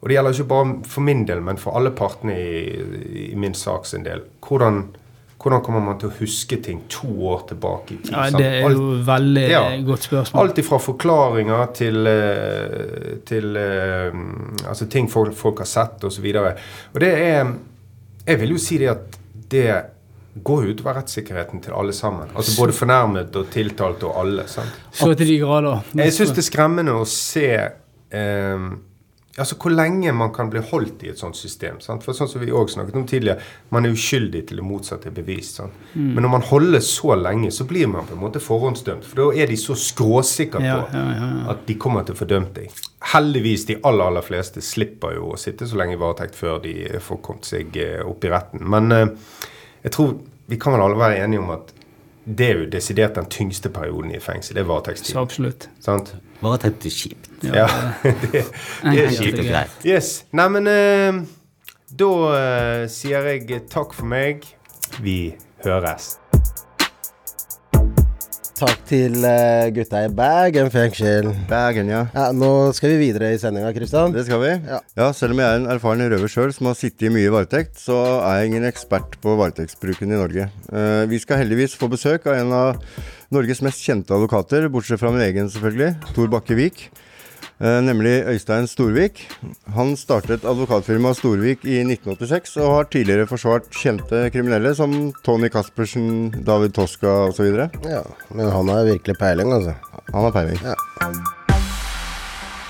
Og 0.00 0.08
det 0.08 0.14
gjelder 0.14 0.32
ikke 0.32 0.48
bare 0.48 0.84
for 0.84 1.00
min 1.00 1.26
del, 1.26 1.42
men 1.42 1.58
for 1.58 1.76
alle 1.76 1.90
partene 1.90 2.32
i, 2.40 3.32
i 3.32 3.34
min 3.34 3.54
sak 3.54 3.84
del. 4.04 4.22
Hvordan, 4.40 4.96
hvordan 5.40 5.62
kommer 5.64 5.80
man 5.80 5.98
til 5.98 6.10
å 6.10 6.16
huske 6.18 6.58
ting 6.62 6.82
to 6.92 7.08
år 7.30 7.46
tilbake 7.48 7.94
i 7.94 7.96
tid? 8.02 8.10
Ja. 8.12 8.26
Det 8.30 8.46
er 8.46 8.60
jo 8.60 8.66
Alt- 8.90 9.06
veldig 9.06 9.44
Ja. 9.50 9.62
godt 9.86 10.02
spørsmål. 10.08 10.42
Alt 10.42 10.58
ifra 10.58 10.78
forklaringer 10.78 11.72
til, 11.74 12.06
eh, 12.06 13.16
til 13.24 13.56
eh, 13.56 14.12
altså 14.68 14.88
ting 14.90 15.08
folk, 15.10 15.32
folk 15.34 15.58
har 15.58 15.66
sett 15.66 16.04
osv. 16.04 16.24
Og, 16.36 16.52
og 16.94 17.00
det 17.00 17.14
er 17.18 17.54
Jeg 18.26 18.38
vil 18.38 18.50
jo 18.50 18.58
si 18.58 18.76
det 18.78 18.88
at 18.90 19.16
det 19.50 19.82
går 20.44 20.64
jo 20.66 20.74
utover 20.74 20.94
rettssikkerheten 21.00 21.60
til 21.64 21.72
alle 21.72 21.92
sammen. 21.92 22.28
Altså 22.36 22.52
Både 22.60 22.72
fornærmet 22.76 23.34
og 23.36 23.48
tiltalt 23.50 24.04
og 24.04 24.14
alle. 24.20 24.44
sant? 24.46 24.68
Så 24.92 25.14
til 25.16 25.26
de 25.26 25.38
grader. 25.40 25.80
Jeg 25.96 26.12
syns 26.12 26.30
det 26.36 26.38
er 26.44 26.50
skremmende 26.50 26.92
å 27.00 27.06
se 27.08 27.48
eh, 28.12 28.58
altså 29.38 29.54
hvor 29.62 29.70
lenge 29.70 30.12
man 30.12 30.32
kan 30.34 30.50
bli 30.50 30.60
holdt 30.70 31.04
i 31.06 31.10
et 31.12 31.18
sånt 31.20 31.36
system. 31.38 31.78
Sant? 31.80 32.02
For 32.04 32.16
sånn 32.16 32.28
som 32.28 32.42
vi 32.42 32.50
også 32.50 32.78
snakket 32.78 32.96
om 32.98 33.06
tidligere, 33.06 33.42
Man 33.70 33.86
er 33.86 33.94
uskyldig 33.94 34.46
til 34.48 34.58
det 34.58 34.64
motsatte 34.66 35.08
er 35.08 35.14
bevist. 35.14 35.60
Sant? 35.60 35.72
Mm. 35.94 36.14
Men 36.14 36.22
når 36.22 36.32
man 36.34 36.46
holder 36.48 36.80
så 36.80 37.14
lenge, 37.14 37.50
så 37.54 37.64
blir 37.64 37.86
man 37.86 38.06
på 38.06 38.16
en 38.16 38.20
måte 38.24 38.42
forhåndsdømt. 38.42 39.06
For 39.06 39.22
da 39.22 39.42
er 39.42 39.46
de 39.46 39.56
så 39.56 39.76
skråsikre 39.78 40.62
Ja, 40.64 40.80
på 40.82 40.96
ja, 40.98 41.04
ja, 41.14 41.30
at 41.54 41.66
de 41.66 41.78
kommer 41.78 42.02
til 42.04 42.16
å 42.16 42.20
få 42.20 42.28
dømt 42.30 42.54
deg. 42.58 42.74
Heldigvis 43.12 43.66
de 43.70 43.78
aller 43.84 44.10
aller 44.10 44.26
fleste 44.26 44.60
slipper 44.60 45.14
jo 45.16 45.30
å 45.32 45.38
sitte 45.38 45.66
så 45.66 45.78
lenge 45.78 45.94
i 45.94 46.00
varetekt 46.00 46.34
før 46.34 46.58
de 46.64 46.74
får 47.00 47.22
kommet 47.22 47.46
seg 47.48 47.76
eh, 47.76 48.00
opp 48.04 48.24
i 48.26 48.32
retten. 48.34 48.66
Men 48.66 48.92
eh, 48.92 49.06
jeg 49.84 49.94
tror 49.94 50.16
vi 50.50 50.58
kan 50.58 50.74
vel 50.74 50.82
alle 50.82 50.98
være 50.98 51.22
enige 51.22 51.40
om 51.44 51.52
at 51.54 51.70
det 52.24 52.46
er 52.46 52.58
jo 52.58 52.66
desidert 52.70 53.14
den 53.16 53.30
tyngste 53.30 53.70
perioden 53.72 54.10
i 54.14 54.20
fengsel. 54.20 54.58
Det 54.58 54.66
er 54.66 54.94
Så 54.98 55.20
absolutt. 55.20 55.68
Sant? 55.80 56.14
Varetekt 56.40 56.86
er 56.88 56.94
kjipt. 56.94 57.28
Ja, 57.44 57.66
det, 58.02 58.44
det 58.84 59.04
er 59.04 59.12
kjipt. 59.16 59.42
og 59.42 59.50
greit. 59.50 59.76
Yes. 59.84 60.10
Nei, 60.36 60.48
men 60.56 60.70
eh, 60.70 61.20
da 62.00 62.10
eh, 62.38 62.88
sier 62.92 63.28
jeg 63.34 63.64
takk 63.72 63.96
for 63.96 64.08
meg. 64.08 64.48
Vi 65.04 65.18
høres. 65.64 66.14
Takk 68.60 68.80
til 68.84 69.14
eh, 69.24 69.70
gutta 69.72 70.02
i 70.04 70.08
Bergen 70.12 70.68
fengsel. 70.68 71.30
Bergen, 71.48 71.88
ja. 71.88 72.02
Ja, 72.12 72.26
nå 72.36 72.50
skal 72.76 72.92
vi 72.92 73.06
videre 73.06 73.30
i 73.32 73.38
sendinga, 73.40 73.70
Kristian. 73.72 74.12
Det 74.12 74.26
skal 74.26 74.42
vi. 74.42 74.50
Ja. 74.68 74.82
Ja. 74.98 75.06
Selv 75.16 75.32
om 75.32 75.40
jeg 75.40 75.48
er 75.48 75.62
en 75.62 75.70
erfaren 75.72 76.04
røver 76.12 76.28
sjøl 76.28 76.52
som 76.52 76.68
har 76.68 76.76
sittet 76.76 77.06
i 77.08 77.12
mye 77.14 77.30
varetekt, 77.32 77.80
så 77.80 77.96
er 78.18 78.42
jeg 78.42 78.50
ingen 78.50 78.68
ekspert 78.68 79.16
på 79.24 79.38
varetektsbruken 79.40 80.12
i 80.12 80.18
Norge. 80.20 80.50
Eh, 80.68 81.04
vi 81.08 81.22
skal 81.22 81.40
heldigvis 81.40 81.78
få 81.80 81.88
besøk 81.88 82.28
av 82.28 82.36
en 82.36 82.52
av 82.52 83.00
Norges 83.32 83.64
mest 83.64 83.80
kjente 83.80 84.12
advokater, 84.12 84.68
bortsett 84.68 85.00
fra 85.00 85.14
min 85.14 85.24
egen 85.24 85.48
selvfølgelig, 85.48 85.94
Tor 86.12 86.28
Bakke 86.36 86.58
Vik. 86.60 86.90
Eh, 87.60 87.80
nemlig 87.84 88.22
Øystein 88.24 88.64
Storvik. 88.64 89.18
Han 89.76 89.92
startet 90.00 90.46
advokatfirmaet 90.48 91.18
Storvik 91.18 91.66
i 91.68 91.82
1986 91.84 92.54
og 92.56 92.70
har 92.72 92.86
tidligere 92.88 93.26
forsvart 93.28 93.66
kjente 93.76 94.22
kriminelle 94.32 94.72
som 94.78 94.94
Tony 95.26 95.50
Caspersen, 95.52 96.30
David 96.46 96.72
Toska 96.72 97.10
osv. 97.28 97.50
Ja, 97.84 98.00
men 98.32 98.48
han 98.48 98.72
har 98.72 98.88
virkelig 98.88 99.18
peiling, 99.20 99.52
altså. 99.52 99.74
Han 100.08 100.24
har 100.24 100.32
peiling. 100.32 100.56
Ja. 100.64 100.74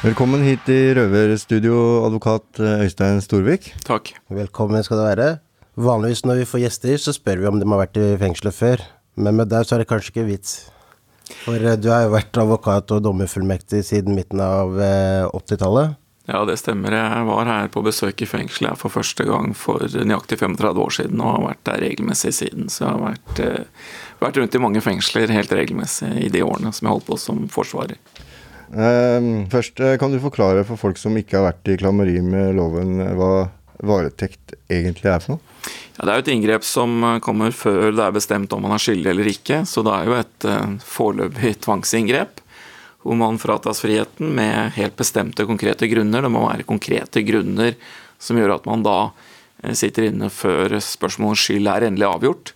Velkommen 0.02 0.42
hit 0.42 0.66
i 0.74 0.80
Røverstudio, 0.98 1.76
advokat 2.08 2.58
eh, 2.58 2.82
Øystein 2.88 3.22
Storvik. 3.22 3.70
Takk. 3.86 4.10
Velkommen 4.26 4.82
skal 4.82 4.98
du 4.98 5.04
være. 5.06 5.30
Vanligvis 5.78 6.24
når 6.26 6.42
vi 6.42 6.50
får 6.50 6.64
gjester, 6.64 6.98
så 6.98 7.14
spør 7.14 7.44
vi 7.44 7.50
om 7.52 7.62
de 7.62 7.70
har 7.70 7.84
vært 7.84 8.02
i 8.02 8.10
fengselet 8.18 8.58
før. 8.58 8.82
Men 9.14 9.38
med 9.38 9.54
deg 9.54 9.62
så 9.68 9.78
er 9.78 9.84
det 9.84 9.90
kanskje 9.92 10.16
ikke 10.16 10.28
vits. 10.32 10.58
For 11.44 11.56
eh, 11.56 11.78
du 11.80 11.90
har 11.92 12.06
jo 12.06 12.14
vært 12.14 12.40
advokat 12.42 12.94
og 12.96 13.02
dommerfullmektig 13.06 13.82
siden 13.86 14.16
midten 14.18 14.42
av 14.44 14.78
eh, 14.80 15.26
80-tallet. 15.28 15.96
Ja, 16.30 16.44
det 16.46 16.60
stemmer. 16.60 16.94
Jeg 16.94 17.26
var 17.26 17.48
her 17.48 17.70
på 17.74 17.82
besøk 17.82 18.22
i 18.22 18.28
fengselet 18.28 18.78
for 18.78 18.92
første 18.92 19.24
gang 19.26 19.50
for 19.56 19.82
nøyaktig 19.82 20.38
35 20.38 20.82
år 20.84 20.94
siden, 20.94 21.22
og 21.24 21.34
har 21.34 21.46
vært 21.48 21.62
der 21.66 21.82
regelmessig 21.86 22.34
siden. 22.36 22.68
Så 22.70 22.84
jeg 22.84 22.92
har 22.92 23.02
vært, 23.02 23.40
eh, 23.42 23.94
vært 24.22 24.38
rundt 24.38 24.54
i 24.54 24.62
mange 24.62 24.82
fengsler 24.84 25.32
helt 25.34 25.50
regelmessig 25.50 26.12
i 26.26 26.30
de 26.30 26.44
årene 26.46 26.72
som 26.72 26.86
jeg 26.86 26.94
holdt 26.94 27.08
på 27.08 27.18
som 27.18 27.48
forsvarer. 27.50 27.98
Eh, 28.70 29.20
først, 29.50 29.80
eh, 29.80 29.96
kan 29.98 30.12
du 30.12 30.20
forklare 30.22 30.64
for 30.64 30.78
folk 30.78 30.98
som 30.98 31.16
ikke 31.18 31.40
har 31.40 31.52
vært 31.52 31.72
i 31.72 31.76
klammeri 31.76 32.20
med 32.22 32.54
loven, 32.54 33.00
eh, 33.00 33.14
hva 33.18 33.50
varetekt 33.86 34.54
egentlig 34.70 35.10
er 35.10 35.22
for 35.24 35.36
noe? 35.36 35.74
Ja, 35.96 36.06
det 36.06 36.12
er 36.12 36.18
jo 36.18 36.24
et 36.24 36.32
inngrep 36.32 36.64
som 36.64 37.02
eh, 37.04 37.18
kommer 37.24 37.52
før 37.52 37.90
det 37.92 38.04
er 38.04 38.14
bestemt 38.16 38.52
om 38.56 38.62
man 38.64 38.76
er 38.76 38.82
skyldig 38.82 39.10
eller 39.12 39.32
ikke, 39.32 39.62
så 39.68 39.84
det 39.84 39.96
er 39.96 40.08
jo 40.08 40.14
et 40.16 40.46
eh, 40.48 40.76
foreløpig 40.88 41.56
tvangsinngrep. 41.66 42.40
Hvor 43.00 43.16
man 43.16 43.40
fratas 43.40 43.80
friheten 43.80 44.34
med 44.36 44.74
helt 44.76 44.96
bestemte 44.98 45.46
konkrete 45.48 45.88
grunner. 45.88 46.20
Det 46.20 46.32
må 46.32 46.42
være 46.44 46.66
konkrete 46.68 47.22
grunner 47.24 47.76
som 48.20 48.36
gjør 48.36 48.58
at 48.58 48.66
man 48.68 48.84
da 48.84 48.96
eh, 49.62 49.76
sitter 49.76 50.10
inne 50.10 50.28
før 50.32 50.76
spørsmålet 50.84 51.36
om 51.36 51.44
skyld 51.44 51.70
er 51.72 51.88
endelig 51.88 52.08
avgjort. 52.08 52.54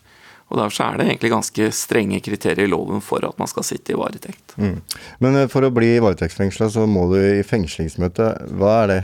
Og 0.52 0.60
Derfor 0.60 0.84
er 0.84 1.00
det 1.00 1.06
egentlig 1.08 1.32
ganske 1.32 1.68
strenge 1.74 2.20
kriterier 2.22 2.68
i 2.68 2.70
loven 2.70 3.00
for 3.04 3.24
at 3.24 3.38
man 3.40 3.48
skal 3.50 3.64
sitte 3.66 3.94
i 3.94 3.98
varetekt. 3.98 4.56
Mm. 4.60 4.76
Men 5.24 5.38
for 5.52 5.64
å 5.64 5.72
bli 5.72 5.94
varetektsfengsla, 6.04 6.68
så 6.70 6.84
må 6.86 7.08
du 7.10 7.16
i 7.16 7.44
fengslingsmøte. 7.44 8.28
Hva 8.60 8.74
er 8.82 8.92
det? 8.92 8.98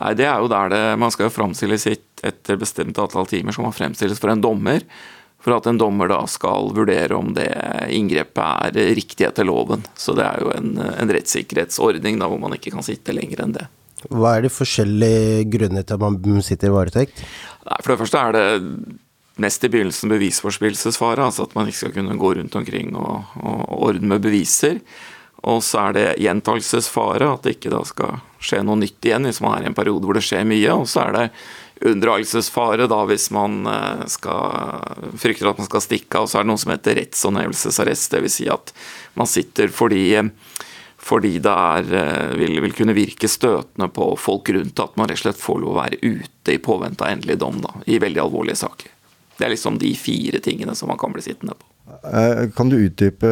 Nei, 0.00 0.12
det 0.16 0.26
er 0.26 0.40
jo 0.40 0.48
der 0.48 0.70
det 0.72 0.82
Man 1.00 1.12
skal 1.12 1.28
jo 1.28 1.34
framstille 1.34 1.76
sitt 1.80 2.22
etter 2.26 2.58
bestemt 2.60 2.98
antall 3.00 3.28
timer 3.28 3.54
som 3.56 3.66
man 3.66 3.76
fremstilles 3.76 4.20
for 4.20 4.32
en 4.32 4.42
dommer. 4.44 4.84
For 5.40 5.56
at 5.56 5.66
en 5.70 5.78
dommer 5.80 6.10
da 6.10 6.20
skal 6.28 6.68
vurdere 6.76 7.16
om 7.16 7.32
det 7.36 7.48
inngrepet 7.96 8.76
er 8.76 8.94
riktig 8.96 9.24
etter 9.24 9.46
loven. 9.48 9.86
Så 9.96 10.12
det 10.16 10.26
er 10.26 10.42
jo 10.44 10.50
en, 10.52 10.74
en 10.76 11.12
rettssikkerhetsordning 11.16 12.20
da 12.20 12.28
hvor 12.28 12.40
man 12.42 12.56
ikke 12.56 12.74
kan 12.74 12.84
sitte 12.84 13.14
lenger 13.16 13.46
enn 13.46 13.54
det. 13.56 13.68
Hva 14.08 14.36
er 14.36 14.44
de 14.44 14.52
forskjellige 14.52 15.46
grunnene 15.52 15.84
til 15.84 15.96
at 15.96 16.04
man 16.04 16.44
sitter 16.44 16.68
i 16.68 16.74
varetekt? 16.74 17.24
Nei, 17.68 17.78
For 17.80 17.92
det 17.92 18.00
første 18.02 18.20
er 18.20 18.36
det 18.36 18.98
mest 19.40 19.64
i 19.64 19.70
begynnelsen 19.72 20.12
bevisforspillelsesfare. 20.12 21.24
Altså 21.24 21.48
at 21.48 21.56
man 21.56 21.68
ikke 21.68 21.82
skal 21.82 21.96
kunne 21.96 22.20
gå 22.20 22.34
rundt 22.36 22.60
omkring 22.60 22.92
og, 23.00 23.32
og 23.40 23.64
ordne 23.88 24.12
med 24.14 24.24
beviser. 24.24 24.80
Og 25.48 25.62
så 25.64 25.86
er 25.86 25.96
det 25.96 26.06
gjentagelsesfare, 26.20 27.30
at 27.32 27.46
det 27.46 27.56
ikke 27.56 27.72
da 27.72 27.80
skal 27.88 28.20
skje 28.40 28.60
noe 28.64 28.80
nytt 28.80 29.04
igjen 29.04 29.28
hvis 29.28 29.40
man 29.44 29.56
er 29.56 29.66
i 29.66 29.70
en 29.70 29.76
periode 29.76 30.04
hvor 30.04 30.16
det 30.16 30.24
skjer 30.26 30.44
mye. 30.48 30.74
Og 30.74 30.88
så 30.90 31.06
er 31.06 31.16
det 31.16 31.26
unndragelsesfare 31.90 32.88
hvis 33.08 33.30
man 33.32 33.64
eh, 33.66 34.02
skal, 34.12 34.82
frykter 35.20 35.50
at 35.50 35.62
man 35.62 35.68
skal 35.70 35.84
stikke 35.84 36.20
av. 36.20 36.28
Så 36.28 36.38
er 36.38 36.44
det 36.44 36.52
noe 36.52 36.60
som 36.60 36.74
heter 36.74 36.98
rettshåndhevelsesarrest, 37.00 38.12
dvs. 38.16 38.36
Si 38.36 38.50
at 38.52 38.74
man 39.16 39.30
sitter 39.30 39.72
fordi, 39.72 40.04
fordi 41.00 41.32
det 41.40 41.56
er, 41.56 41.90
eh, 42.02 42.36
vil, 42.42 42.60
vil 42.66 42.76
kunne 42.76 42.96
virke 42.96 43.30
støtende 43.30 43.88
på 43.96 44.12
folk 44.20 44.52
rundt 44.52 44.84
at 44.84 45.00
man 45.00 45.08
rett 45.08 45.22
og 45.22 45.24
slett 45.24 45.40
får 45.40 45.64
lov 45.64 45.72
å 45.72 45.80
være 45.80 46.02
ute 46.04 46.56
i 46.56 46.60
påvente 46.60 47.06
av 47.06 47.16
endelig 47.16 47.40
dom 47.40 47.64
da, 47.64 47.72
i 47.88 48.00
veldig 48.02 48.26
alvorlige 48.28 48.60
saker. 48.60 48.96
Det 49.40 49.48
er 49.48 49.56
liksom 49.56 49.80
de 49.80 49.94
fire 49.96 50.44
tingene 50.44 50.76
som 50.76 50.92
man 50.92 51.00
kan 51.00 51.16
bli 51.16 51.24
sittende 51.24 51.56
på. 51.56 51.69
Eh, 52.04 52.48
Kan 52.56 52.70
du 52.72 52.78
utdype 52.80 53.30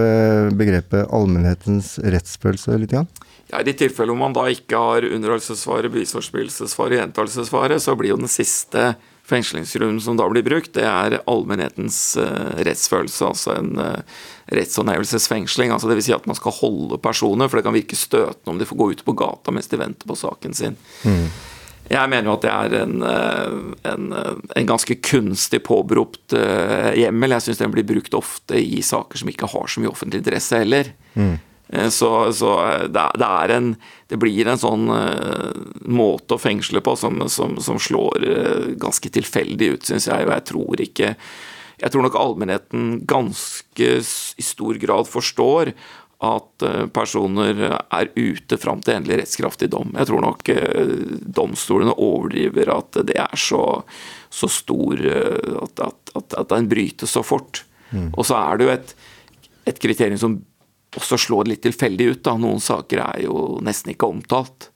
begrepet 0.58 1.08
allmennhetens 1.14 1.96
rettsfølelse 2.02 2.78
litt? 2.78 2.94
Grann? 2.94 3.08
Ja, 3.48 3.60
I 3.60 3.64
de 3.64 3.72
tilfellene 3.80 4.12
hvor 4.12 4.26
man 4.26 4.36
da 4.36 4.44
ikke 4.52 4.80
har 4.80 5.06
underholdelsesfare, 5.08 5.88
bevisforspillelsesfare, 5.92 6.98
gjentakelsesfare, 7.00 7.78
så 7.80 7.96
blir 7.96 8.12
jo 8.12 8.20
den 8.20 8.30
siste 8.30 8.92
fengslingsgrunnen 9.28 10.00
som 10.00 10.16
da 10.16 10.28
blir 10.28 10.44
brukt, 10.44 10.72
det 10.76 10.86
er 10.88 11.18
allmennhetens 11.28 12.16
uh, 12.20 12.60
rettsfølelse, 12.64 13.26
altså 13.28 13.56
en 13.58 13.74
uh, 13.76 14.20
rettshåndhevelsesfengsling. 14.56 15.72
Altså 15.74 15.90
Dvs. 15.90 16.08
Si 16.08 16.16
at 16.16 16.28
man 16.28 16.38
skal 16.38 16.56
holde 16.62 17.00
personer, 17.04 17.48
for 17.48 17.60
det 17.60 17.66
kan 17.66 17.76
virke 17.76 17.98
støtende 17.98 18.54
om 18.54 18.60
de 18.60 18.68
får 18.68 18.80
gå 18.80 18.90
ut 18.94 19.04
på 19.04 19.16
gata 19.20 19.52
mens 19.52 19.68
de 19.68 19.80
venter 19.80 20.08
på 20.08 20.16
saken 20.16 20.56
sin. 20.56 20.78
Mm. 21.04 21.28
Jeg 21.88 22.10
mener 22.12 22.28
jo 22.28 22.36
at 22.36 22.44
det 22.44 22.52
er 22.52 22.74
en, 22.82 23.02
eh, 23.08 23.58
en, 23.88 24.08
en 24.60 24.68
ganske 24.68 24.98
kunstig 25.04 25.62
påberopt 25.64 26.34
uh, 26.36 26.92
hjemmel. 26.98 27.32
Jeg 27.36 27.46
syns 27.46 27.60
den 27.62 27.74
blir 27.74 27.86
brukt 27.88 28.16
ofte 28.16 28.60
i 28.60 28.82
saker 28.84 29.20
som 29.20 29.30
ikke 29.32 29.48
har 29.48 29.70
så 29.70 29.82
mye 29.82 29.92
offentlig 29.92 30.20
interesse 30.22 30.60
heller. 30.60 30.92
Mm. 31.14 31.36
Så, 31.92 32.08
så 32.32 32.50
det, 32.88 33.02
det, 33.20 33.26
er 33.28 33.52
en 33.52 33.66
Det 34.08 34.16
blir 34.16 34.48
en 34.48 34.56
sånn 34.56 34.86
måte 35.84 36.38
å 36.38 36.40
fengsle 36.40 36.80
på 36.80 36.94
som, 36.96 37.20
som, 37.28 37.58
som 37.60 37.76
slår 37.76 38.24
ganske 38.80 39.10
tilfeldig 39.12 39.68
ut, 39.74 39.84
syns 39.84 40.08
jeg. 40.08 40.24
Og 40.24 40.32
jeg 40.32 40.46
tror 40.48 40.80
ikke 40.80 41.10
Jeg 41.82 41.92
tror 41.92 42.06
nok 42.06 42.16
allmennheten 42.16 43.02
ganske 43.04 43.90
i 44.00 44.46
stor 44.46 44.80
grad 44.80 45.12
forstår 45.12 45.74
at 46.18 46.62
eh, 46.66 46.86
personer 46.90 47.60
er 47.78 48.08
ute 48.16 48.58
fram 48.58 48.80
til 48.82 48.96
endelig 48.96 49.20
rettskraftig 49.20 49.68
dom. 49.70 49.92
Jeg 49.94 50.08
tror 50.10 50.24
nok 50.24 50.48
eh, 50.50 50.94
domstolene 51.22 51.94
overdriver 51.94 52.72
at 52.74 52.98
det 53.06 53.18
er 53.22 53.38
så, 53.38 53.62
så 54.26 54.50
stor 54.50 54.98
eh, 54.98 55.52
at, 55.62 55.84
at, 55.84 56.14
at, 56.18 56.34
at, 56.42 56.48
den 56.50 56.66
brytes 56.70 57.14
så 57.14 57.22
fort. 57.22 57.62
Mm. 57.92 58.10
Og 58.16 58.26
så 58.26 58.40
er 58.40 58.58
det 58.58 58.66
jo 58.66 58.72
et, 58.74 58.96
et, 59.70 59.78
kriterium 59.78 60.18
som 60.18 60.36
også 60.98 61.20
slår 61.28 61.52
litt 61.52 61.62
tilfeldig 61.68 62.10
ut. 62.10 62.24
Da. 62.26 62.34
Noen 62.40 62.60
saker 62.66 63.04
er 63.06 63.22
jo 63.28 63.46
nesten 63.62 63.94
ikke 63.94 64.10
omtalt. 64.10 64.72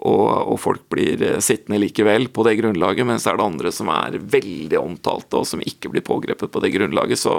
Og, 0.00 0.26
og, 0.32 0.56
folk 0.56 0.86
blir 0.88 1.20
sittende 1.44 1.76
likevel 1.82 2.30
på 2.32 2.40
det 2.46 2.54
grunnlaget, 2.56 3.04
mens 3.04 3.26
det 3.26 3.34
er 3.34 3.36
det 3.36 3.50
andre 3.50 3.72
som 3.76 3.90
er 3.92 4.16
veldig 4.16 4.78
omtalte, 4.80 5.42
og 5.42 5.44
som 5.44 5.60
ikke 5.60 5.92
blir 5.92 6.06
pågrepet 6.06 6.48
på 6.48 6.62
det 6.64 6.72
grunnlaget. 6.72 7.20
Så 7.20 7.34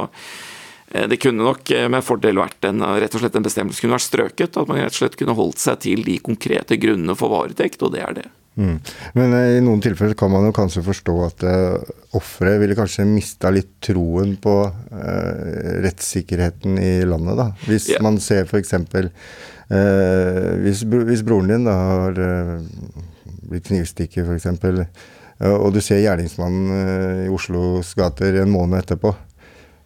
det 0.91 1.17
kunne 1.23 1.45
nok 1.45 1.71
eh, 1.71 1.87
med 1.91 2.03
fordel 2.03 2.39
vært 2.41 2.67
en, 2.67 2.83
rett 2.99 3.15
og 3.15 3.23
slett 3.23 3.37
en 3.39 3.45
bestemmelse 3.45 3.83
kunne 3.83 3.95
vært 3.95 4.09
strøket. 4.09 4.59
At 4.59 4.67
man 4.69 4.81
rett 4.81 4.93
og 4.93 5.01
slett 5.03 5.17
kunne 5.19 5.37
holdt 5.37 5.61
seg 5.63 5.81
til 5.87 6.05
de 6.07 6.17
konkrete 6.23 6.77
grunnene 6.81 7.15
for 7.19 7.31
varetekt, 7.33 7.83
og 7.85 7.93
det 7.95 8.03
er 8.03 8.17
det. 8.21 8.27
Mm. 8.59 8.75
Men 9.15 9.35
eh, 9.37 9.57
i 9.57 9.61
noen 9.63 9.79
tilfeller 9.83 10.17
kan 10.19 10.31
man 10.33 10.49
jo 10.49 10.55
kanskje 10.55 10.83
forstå 10.83 11.13
at 11.23 11.45
uh, 11.47 11.93
offeret 12.19 12.59
ville 12.59 12.75
kanskje 12.75 13.07
mista 13.07 13.51
litt 13.53 13.77
troen 13.83 14.35
på 14.43 14.55
uh, 14.67 15.79
rettssikkerheten 15.85 16.75
i 16.81 16.91
landet, 17.07 17.39
da. 17.39 17.47
Hvis 17.69 17.87
yeah. 17.93 18.03
man 18.03 18.19
ser 18.23 18.43
f.eks. 18.43 18.75
Uh, 19.71 20.59
hvis, 20.65 20.83
hvis 20.83 21.23
broren 21.23 21.53
din 21.53 21.69
da 21.69 21.77
har 21.79 22.19
uh, 22.19 22.59
blitt 23.47 23.71
knivstukket 23.71 24.27
f.eks., 24.27 24.51
uh, 24.51 24.85
og 25.55 25.71
du 25.73 25.79
ser 25.81 26.03
gjerningsmannen 26.03 27.23
i 27.23 27.29
Oslos 27.33 27.95
gater 27.97 28.35
en 28.43 28.51
måned 28.51 28.83
etterpå, 28.83 29.15
Eh, 29.30 29.30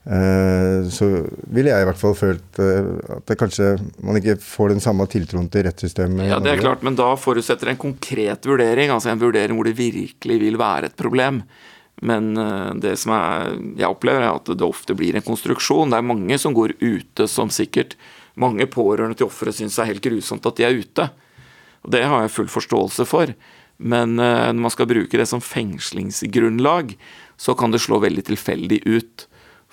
så 0.06 1.08
ville 1.50 1.72
jeg 1.72 1.82
i 1.82 1.86
hvert 1.90 1.98
fall 1.98 2.14
følt 2.14 2.60
eh, 2.62 2.90
at 3.16 3.26
det 3.26 3.38
kanskje 3.40 3.72
man 4.06 4.20
ikke 4.20 4.36
får 4.38 4.76
den 4.76 4.84
samme 4.84 5.08
tiltroen 5.10 5.48
til 5.50 5.66
rettssystemet. 5.66 6.28
Ja, 6.30 6.38
det 6.44 6.52
er 6.52 6.62
klart, 6.62 6.86
men 6.86 6.98
da 7.00 7.08
forutsetter 7.18 7.72
en 7.72 7.82
konkret 7.82 8.46
vurdering, 8.46 8.94
altså 8.94 9.10
en 9.10 9.24
vurdering 9.24 9.58
hvor 9.58 9.66
det 9.66 9.74
virkelig 9.80 10.38
vil 10.44 10.62
være 10.62 10.92
et 10.92 11.00
problem. 11.00 11.42
Men 12.06 12.38
eh, 12.38 12.72
det 12.86 12.94
som 13.02 13.16
er, 13.18 13.58
jeg 13.82 13.90
opplever, 13.90 14.28
er 14.28 14.38
at 14.38 14.54
det 14.54 14.70
ofte 14.70 14.94
blir 14.98 15.18
en 15.18 15.26
konstruksjon. 15.26 15.90
Det 15.90 15.98
er 15.98 16.10
mange 16.14 16.38
som 16.42 16.54
går 16.54 16.78
ute 16.86 17.30
som 17.32 17.50
sikkert 17.50 17.98
mange 18.38 18.70
pårørende 18.70 19.18
til 19.18 19.32
ofre 19.32 19.56
syns 19.56 19.80
er 19.82 19.90
helt 19.90 20.06
grusomt 20.06 20.46
at 20.46 20.60
de 20.60 20.70
er 20.70 20.82
ute. 20.86 21.10
Og 21.82 21.94
Det 21.98 22.06
har 22.06 22.28
jeg 22.28 22.36
full 22.36 22.52
forståelse 22.52 23.10
for. 23.10 23.34
Men 23.78 24.16
når 24.16 24.60
man 24.60 24.72
skal 24.72 24.88
bruke 24.88 25.18
det 25.20 25.26
som 25.28 25.42
fengslingsgrunnlag, 25.44 26.94
så 27.38 27.56
kan 27.58 27.74
det 27.74 27.82
slå 27.84 28.00
veldig 28.04 28.24
tilfeldig 28.30 28.80
ut. 28.88 29.26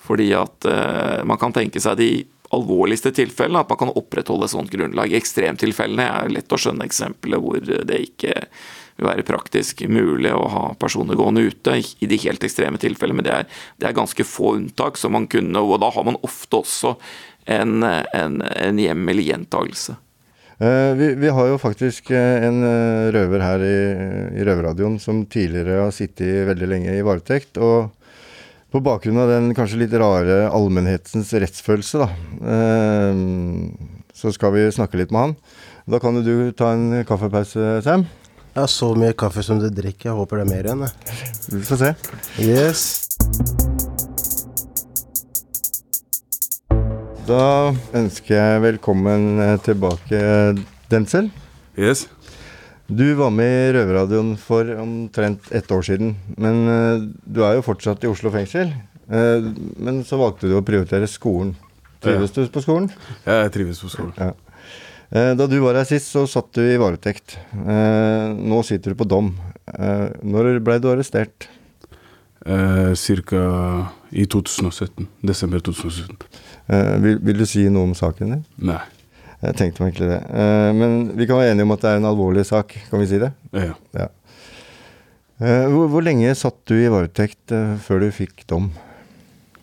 Fordi 0.03 0.29
at 0.35 0.67
uh, 0.67 1.23
man 1.27 1.39
kan 1.39 1.55
tenke 1.55 1.81
seg 1.83 1.99
de 1.99 2.11
alvorligste 2.53 3.13
tilfellene, 3.15 3.63
at 3.63 3.71
man 3.71 3.79
kan 3.81 3.93
opprettholde 3.97 4.47
et 4.47 4.53
sånt 4.53 4.71
grunnlag. 4.71 5.11
I 5.11 5.19
ekstremtilfellene 5.19 6.05
er 6.05 6.33
lett 6.33 6.53
å 6.53 6.59
skjønne 6.59 6.85
eksempler 6.87 7.41
hvor 7.41 7.59
det 7.63 7.99
ikke 8.09 8.35
vil 8.93 9.07
være 9.07 9.25
praktisk 9.25 9.81
mulig 9.89 10.29
å 10.37 10.45
ha 10.53 10.63
personer 10.77 11.17
gående 11.17 11.47
ute 11.49 11.79
i 11.81 12.09
de 12.09 12.19
helt 12.27 12.43
ekstreme 12.45 12.77
tilfellene, 12.81 13.17
men 13.17 13.25
det 13.25 13.33
er, 13.39 13.47
det 13.81 13.89
er 13.89 13.97
ganske 13.97 14.25
få 14.27 14.55
unntak, 14.59 14.99
som 15.01 15.15
man 15.17 15.25
kunne, 15.31 15.63
og 15.65 15.81
da 15.81 15.89
har 15.95 16.05
man 16.05 16.19
ofte 16.21 16.61
også 16.61 16.93
en, 17.49 17.81
en, 17.83 18.37
en 18.43 18.79
hjemmel 18.79 19.23
gjentagelse. 19.25 19.97
Uh, 20.61 20.93
vi, 20.93 21.09
vi, 21.17 21.31
har 21.33 21.49
jo 21.49 21.57
faktisk 21.57 22.13
uh, 22.13 22.45
en 22.45 22.61
røver 23.15 23.41
her 23.41 23.65
i, 23.65 23.77
i 24.37 24.45
Røverradioen 24.45 24.99
som 25.01 25.25
tidligere 25.25 25.81
har 25.87 25.95
sittet 25.95 26.45
veldig 26.51 26.69
lenge 26.69 26.93
i 26.93 27.03
varetekt. 27.03 27.57
og 27.57 27.89
på 28.73 28.81
bakgrunn 28.81 29.19
av 29.21 29.29
den 29.29 29.51
kanskje 29.53 29.83
litt 29.83 29.93
rare 30.01 30.47
allmennhetens 30.49 31.29
rettsfølelse, 31.43 32.01
da, 32.01 32.07
eh, 32.49 33.19
så 34.17 34.33
skal 34.33 34.55
vi 34.55 34.63
snakke 34.73 34.97
litt 34.97 35.13
med 35.13 35.21
han. 35.21 35.35
Da 35.85 35.99
kan 36.01 36.17
jo 36.17 36.23
du 36.25 36.51
ta 36.57 36.71
en 36.73 37.03
kaffepause, 37.05 37.83
Sam. 37.85 38.07
Jeg 38.53 38.61
har 38.61 38.69
så 38.69 38.95
mye 38.97 39.13
kaffe 39.17 39.43
som 39.45 39.59
du 39.61 39.67
drikker. 39.69 40.09
Jeg 40.09 40.17
håper 40.17 40.41
det 40.41 40.45
er 40.45 40.49
mer 40.49 40.67
igjen. 40.69 40.83
Vi 41.53 41.61
får 41.65 41.81
se. 41.81 41.93
Yes. 42.41 42.81
Da 47.29 47.73
ønsker 47.93 48.35
jeg 48.35 48.65
velkommen 48.65 49.39
eh, 49.41 49.55
tilbake, 49.65 50.25
Denzel. 50.89 51.29
Yes. 51.77 52.07
Du 52.87 53.13
var 53.15 53.31
med 53.31 53.47
i 53.47 53.73
Røverradioen 53.77 54.33
for 54.39 54.67
omtrent 54.81 55.47
ett 55.55 55.71
år 55.71 55.85
siden. 55.87 56.15
Men 56.35 56.63
uh, 56.67 57.05
du 57.23 57.43
er 57.47 57.57
jo 57.57 57.65
fortsatt 57.65 58.03
i 58.03 58.09
Oslo 58.11 58.31
fengsel. 58.33 58.73
Uh, 59.07 59.53
men 59.79 60.01
så 60.07 60.19
valgte 60.19 60.49
du 60.51 60.57
å 60.57 60.65
prioritere 60.65 61.07
skolen. 61.07 61.53
Trives 62.03 62.35
ja. 62.35 62.43
du 62.43 62.51
på 62.51 62.63
skolen? 62.63 62.89
Ja, 63.23 63.45
jeg 63.45 63.53
trives 63.55 63.79
på 63.83 63.91
skolen. 63.93 64.13
Ja. 64.19 64.33
Uh, 65.13 65.31
da 65.39 65.47
du 65.47 65.57
var 65.63 65.79
her 65.79 65.87
sist, 65.87 66.11
så 66.11 66.25
satt 66.27 66.51
du 66.57 66.63
i 66.65 66.79
varetekt. 66.81 67.37
nå 67.53 68.63
sitter 68.67 68.91
du 68.91 68.99
på 68.99 69.07
dom. 69.07 69.31
når 70.21 70.59
ble 70.59 70.79
du 70.83 70.89
arrestert? 70.91 71.47
Cirka 72.99 73.43
i 74.11 74.25
2017. 74.27 75.07
Desember 75.23 75.63
2017. 75.63 76.17
Vil, 76.99 77.21
vil, 77.23 77.37
du 77.39 77.45
si 77.47 77.63
noe 77.71 77.87
om 77.87 77.95
saken 77.95 78.35
din? 78.35 78.43
Nei. 78.67 78.81
Jeg 79.43 79.57
tenkte 79.59 79.83
meg 79.83 79.91
egentlig 79.91 80.09
det. 80.13 80.19
Uh, 80.31 80.71
men 80.77 80.99
vi 81.19 81.27
kan 81.27 81.39
være 81.39 81.53
enige 81.53 81.67
om 81.67 81.73
at 81.75 81.83
det 81.83 81.89
er 81.91 81.99
en 81.99 82.09
alvorlig 82.13 82.45
sak, 82.47 82.75
kan 82.89 83.01
vi 83.01 83.07
si 83.11 83.19
det? 83.19 83.33
Ja. 83.51 83.73
ja. 83.99 84.09
Uh, 85.41 85.65
hvor, 85.73 85.89
hvor, 85.91 86.05
lenge 86.05 86.31
satt 86.39 86.61
du 86.69 86.77
i 86.77 86.91
varetekt 86.91 87.51
uh, 87.51 87.75
før 87.83 88.05
du 88.05 88.13
fikk 88.15 88.45
dom? 88.47 88.69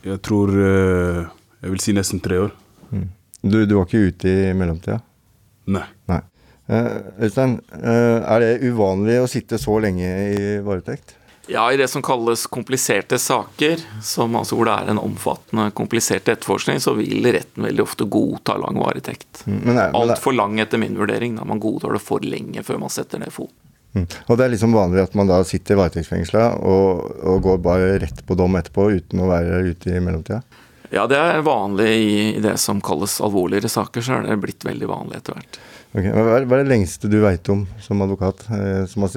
Jeg 0.05 0.21
tror 0.25 0.49
Jeg 0.57 1.73
vil 1.75 1.81
si 1.85 1.93
nesten 1.93 2.23
tre 2.25 2.39
år. 2.47 2.53
Mm. 2.89 3.09
Du, 3.41 3.57
du, 3.69 3.75
var 3.77 3.85
ikke 3.85 4.13
ute 4.13 4.31
i 4.33 4.53
mellomtida? 4.57 4.97
Nei. 5.69 5.85
Nei. 6.09 6.23
Øystein, 6.71 7.59
er 7.75 8.41
det 8.41 8.71
uvanlig 8.71 9.19
å 9.21 9.29
sitte 9.29 9.59
så 9.61 9.75
lenge 9.83 10.07
i 10.07 10.55
varetekt? 10.65 11.17
Ja, 11.53 11.73
i 11.73 11.77
det 11.77 11.89
som 11.89 12.03
kalles 12.03 12.45
kompliserte 12.47 13.19
saker, 13.19 13.81
som 14.03 14.37
altså 14.39 14.55
hvor 14.55 14.69
det 14.69 14.75
er 14.77 14.93
en 14.93 15.01
omfattende, 15.03 15.71
komplisert 15.75 16.29
etterforskning, 16.31 16.79
så 16.79 16.95
vil 16.95 17.27
retten 17.27 17.67
veldig 17.67 17.83
ofte 17.83 18.07
godta 18.07 18.55
lang 18.61 18.79
varetekt. 18.79 19.43
Mm, 19.51 19.73
Altfor 19.99 20.37
lang 20.37 20.61
etter 20.63 20.79
min 20.79 20.95
vurdering. 20.99 21.35
da 21.37 21.45
Man 21.45 21.59
godtar 21.59 21.97
det 21.97 22.05
for 22.05 22.23
lenge 22.23 22.63
før 22.63 22.79
man 22.85 22.95
setter 22.95 23.19
ned 23.19 23.35
foten. 23.35 23.57
Mm. 23.99 24.07
Og 24.27 24.39
det 24.39 24.45
er 24.45 24.53
liksom 24.53 24.77
vanlig 24.79 25.03
at 25.03 25.17
man 25.19 25.27
da 25.27 25.41
sitter 25.43 25.81
varetektsfengsla 25.81 26.45
og, 26.63 27.09
og, 27.27 27.41
går 27.43 27.59
bare 27.65 27.97
rett 27.99 28.23
på 28.27 28.37
dom 28.39 28.55
etterpå 28.61 28.87
uten 29.01 29.25
å 29.25 29.31
være 29.33 29.65
ute 29.73 29.91
i 29.91 29.99
mellomtida? 29.99 30.45
Ja, 30.95 31.09
det 31.11 31.19
er 31.19 31.43
vanlig 31.47 31.91
i 31.91 32.39
det 32.43 32.57
som 32.63 32.79
kalles 32.83 33.19
alvorligere 33.23 33.71
saker, 33.71 34.03
så 34.03 34.21
er 34.21 34.29
det 34.29 34.39
blitt 34.43 34.67
veldig 34.67 34.87
vanlig 34.91 35.19
etter 35.19 35.35
hvert. 35.35 35.59
Okay. 35.91 36.13
Hva, 36.15 36.37
er, 36.39 36.47
hva, 36.47 36.61
er, 36.61 36.65
det 36.65 36.71
lengste 36.71 37.11
du 37.11 37.19
veit 37.25 37.49
om 37.51 37.65
som 37.83 38.03
advokat? 38.05 38.45
Eh, 38.55 38.85
som 38.91 39.07
har, 39.07 39.17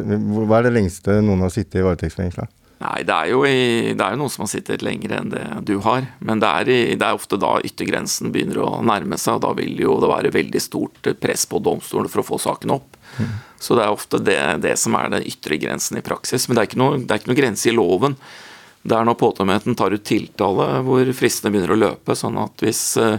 hva 0.50 0.60
er 0.60 0.68
det 0.68 0.76
lengste 0.80 1.20
noen 1.22 1.46
har 1.46 1.54
sittet 1.54 1.82
i 1.82 1.86
varetektsfengsel? 1.86 2.50
Nei, 2.84 3.04
det 3.08 3.16
er, 3.16 3.28
jo 3.32 3.44
i, 3.48 3.94
det 3.96 4.04
er 4.04 4.16
jo 4.16 4.20
noen 4.20 4.32
som 4.34 4.44
har 4.44 4.50
sittet 4.52 4.82
lenger 4.84 5.14
enn 5.16 5.30
det 5.32 5.44
du 5.70 5.78
har. 5.86 6.08
Men 6.20 6.42
det 6.44 6.50
er, 6.50 6.72
i, 6.72 6.80
det 7.00 7.06
er, 7.06 7.16
ofte 7.16 7.40
da 7.40 7.54
yttergrensen 7.64 8.34
begynner 8.34 8.60
å 8.66 8.72
nærme 8.84 9.20
seg. 9.22 9.38
og 9.38 9.46
Da 9.46 9.54
vil 9.62 9.80
jo 9.80 9.96
det 10.04 10.10
være 10.12 10.34
veldig 10.36 10.62
stort 10.64 11.14
press 11.22 11.46
på 11.48 11.62
domstolen 11.64 12.12
for 12.12 12.24
å 12.24 12.28
få 12.34 12.42
saken 12.44 12.74
opp. 12.76 12.98
Mm. 13.22 13.30
Så 13.62 13.78
det 13.78 13.86
er 13.86 13.94
ofte 13.94 14.20
det, 14.20 14.40
det, 14.66 14.74
som 14.82 14.98
er 15.00 15.14
den 15.14 15.30
ytre 15.30 15.62
grensen 15.62 16.02
i 16.02 16.04
praksis. 16.04 16.50
Men 16.50 16.58
det 16.58 16.66
er 16.66 16.72
ikke 16.72 16.82
noe, 16.82 17.00
er 17.06 17.22
ikke 17.22 17.32
noe 17.32 17.40
grense 17.40 17.70
i 17.72 17.76
loven. 17.78 18.18
Det 18.84 18.98
er 18.98 19.08
når 19.08 19.20
påtalemyndigheten 19.22 19.80
tar 19.80 19.96
ut 19.96 20.04
tiltale 20.04 20.68
hvor 20.84 21.16
fristene 21.16 21.54
begynner 21.54 21.78
å 21.78 21.82
løpe. 21.86 22.18
sånn 22.20 22.42
at 22.42 22.66
hvis 22.66 22.84
eh, 23.00 23.16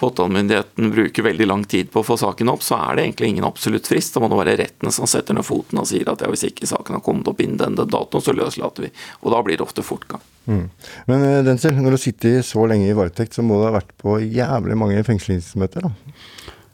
påtalemyndigheten 0.00 0.90
bruker 0.90 1.22
veldig 1.22 1.46
lang 1.46 1.64
tid 1.64 1.90
på 1.92 2.00
å 2.00 2.06
få 2.06 2.16
saken 2.18 2.50
opp, 2.52 2.62
så 2.64 2.78
er 2.80 2.96
det 2.96 3.04
egentlig 3.06 3.32
ingen 3.32 3.46
absolutt 3.46 3.86
frist. 3.86 4.14
Det 4.14 4.22
må 4.22 4.30
det 4.32 4.38
være 4.40 4.56
rettene 4.62 4.92
som 4.94 5.08
setter 5.10 5.36
ned 5.36 5.46
foten 5.46 5.82
og 5.82 5.88
sier 5.90 6.08
at 6.10 6.24
ja, 6.24 6.30
hvis 6.32 6.46
ikke 6.48 6.68
saken 6.70 6.98
har 6.98 7.04
kommet 7.04 7.28
opp 7.30 7.42
innen 7.44 7.60
den 7.60 7.76
datoen, 7.78 8.24
så 8.24 8.34
løslater 8.36 8.88
vi. 8.88 8.92
Og 9.22 9.34
da 9.34 9.42
blir 9.46 9.60
det 9.60 9.66
ofte 9.66 9.84
fortgang. 9.86 10.24
Mm. 10.50 10.64
Men 11.06 11.26
eh, 11.28 11.42
Denzel, 11.46 11.76
når 11.78 11.96
du 11.96 12.02
sitter 12.02 12.40
så 12.46 12.66
lenge 12.70 12.88
i 12.88 12.96
varetekt, 12.98 13.36
så 13.36 13.44
må 13.46 13.60
du 13.60 13.68
ha 13.68 13.76
vært 13.76 13.92
på 14.00 14.18
jævlig 14.24 14.78
mange 14.80 15.04
fengslingsmøter, 15.06 15.86
da? 15.86 16.16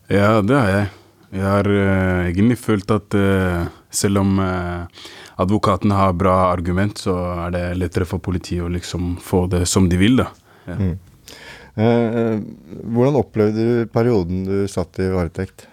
Ja, 0.08 0.30
det 0.40 0.56
har 0.56 0.72
jeg. 0.72 0.88
Jeg 1.28 1.44
har 1.44 1.68
uh, 1.68 2.24
egentlig 2.24 2.56
følt 2.56 2.88
at 2.94 3.12
uh, 3.12 3.66
selv 3.92 4.22
om 4.22 4.38
uh, 4.40 4.86
advokaten 5.36 5.92
har 5.92 6.16
bra 6.16 6.36
argument, 6.48 6.96
så 7.04 7.18
er 7.44 7.52
det 7.52 7.64
lettere 7.82 8.08
for 8.08 8.22
politiet 8.24 8.64
å 8.64 8.70
liksom 8.72 9.18
få 9.20 9.44
det 9.52 9.66
som 9.68 9.90
de 9.92 10.00
vil, 10.00 10.22
da. 10.22 10.30
Ja. 10.64 10.78
Mm. 10.80 10.96
Eh, 11.78 12.38
hvordan 12.82 13.18
opplevde 13.20 13.64
du 13.64 13.90
perioden 13.92 14.44
du 14.48 14.56
satt 14.70 14.98
i 14.98 15.08
varetekt? 15.12 15.68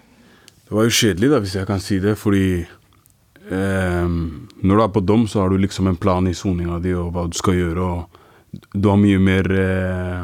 Det 0.67 0.73
var 0.73 0.85
jo 0.85 0.93
kjedelig, 0.93 1.29
da, 1.31 1.39
hvis 1.41 1.55
jeg 1.57 1.69
kan 1.69 1.81
si 1.81 1.97
det, 2.01 2.13
fordi 2.17 2.45
eh, 2.61 4.05
når 4.09 4.75
du 4.77 4.83
er 4.83 4.93
på 4.93 5.01
dom, 5.05 5.25
så 5.29 5.41
har 5.43 5.49
du 5.53 5.57
liksom 5.61 5.89
en 5.89 5.97
plan 5.97 6.27
i 6.29 6.33
soninga 6.37 6.77
di 6.83 6.93
og 6.97 7.11
hva 7.13 7.25
du 7.29 7.37
skal 7.37 7.57
gjøre, 7.57 7.89
og 7.89 8.69
du 8.73 8.89
har 8.89 9.01
mye 9.01 9.19
mer 9.19 9.49
eh, 9.51 10.21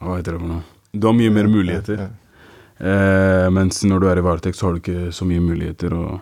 Hva 0.00 0.16
heter 0.16 0.34
det 0.34 0.40
for 0.40 0.48
noe? 0.48 0.64
Du 0.96 1.06
har 1.06 1.14
mye 1.14 1.30
mer 1.30 1.46
muligheter. 1.46 2.08
Eh, 2.80 3.46
mens 3.52 3.82
når 3.84 4.00
du 4.00 4.08
er 4.08 4.18
i 4.18 4.24
varetekt, 4.24 4.56
så 4.56 4.66
har 4.66 4.74
du 4.74 4.80
ikke 4.80 5.12
så 5.12 5.26
mye 5.28 5.42
muligheter. 5.44 5.92
og 5.92 6.20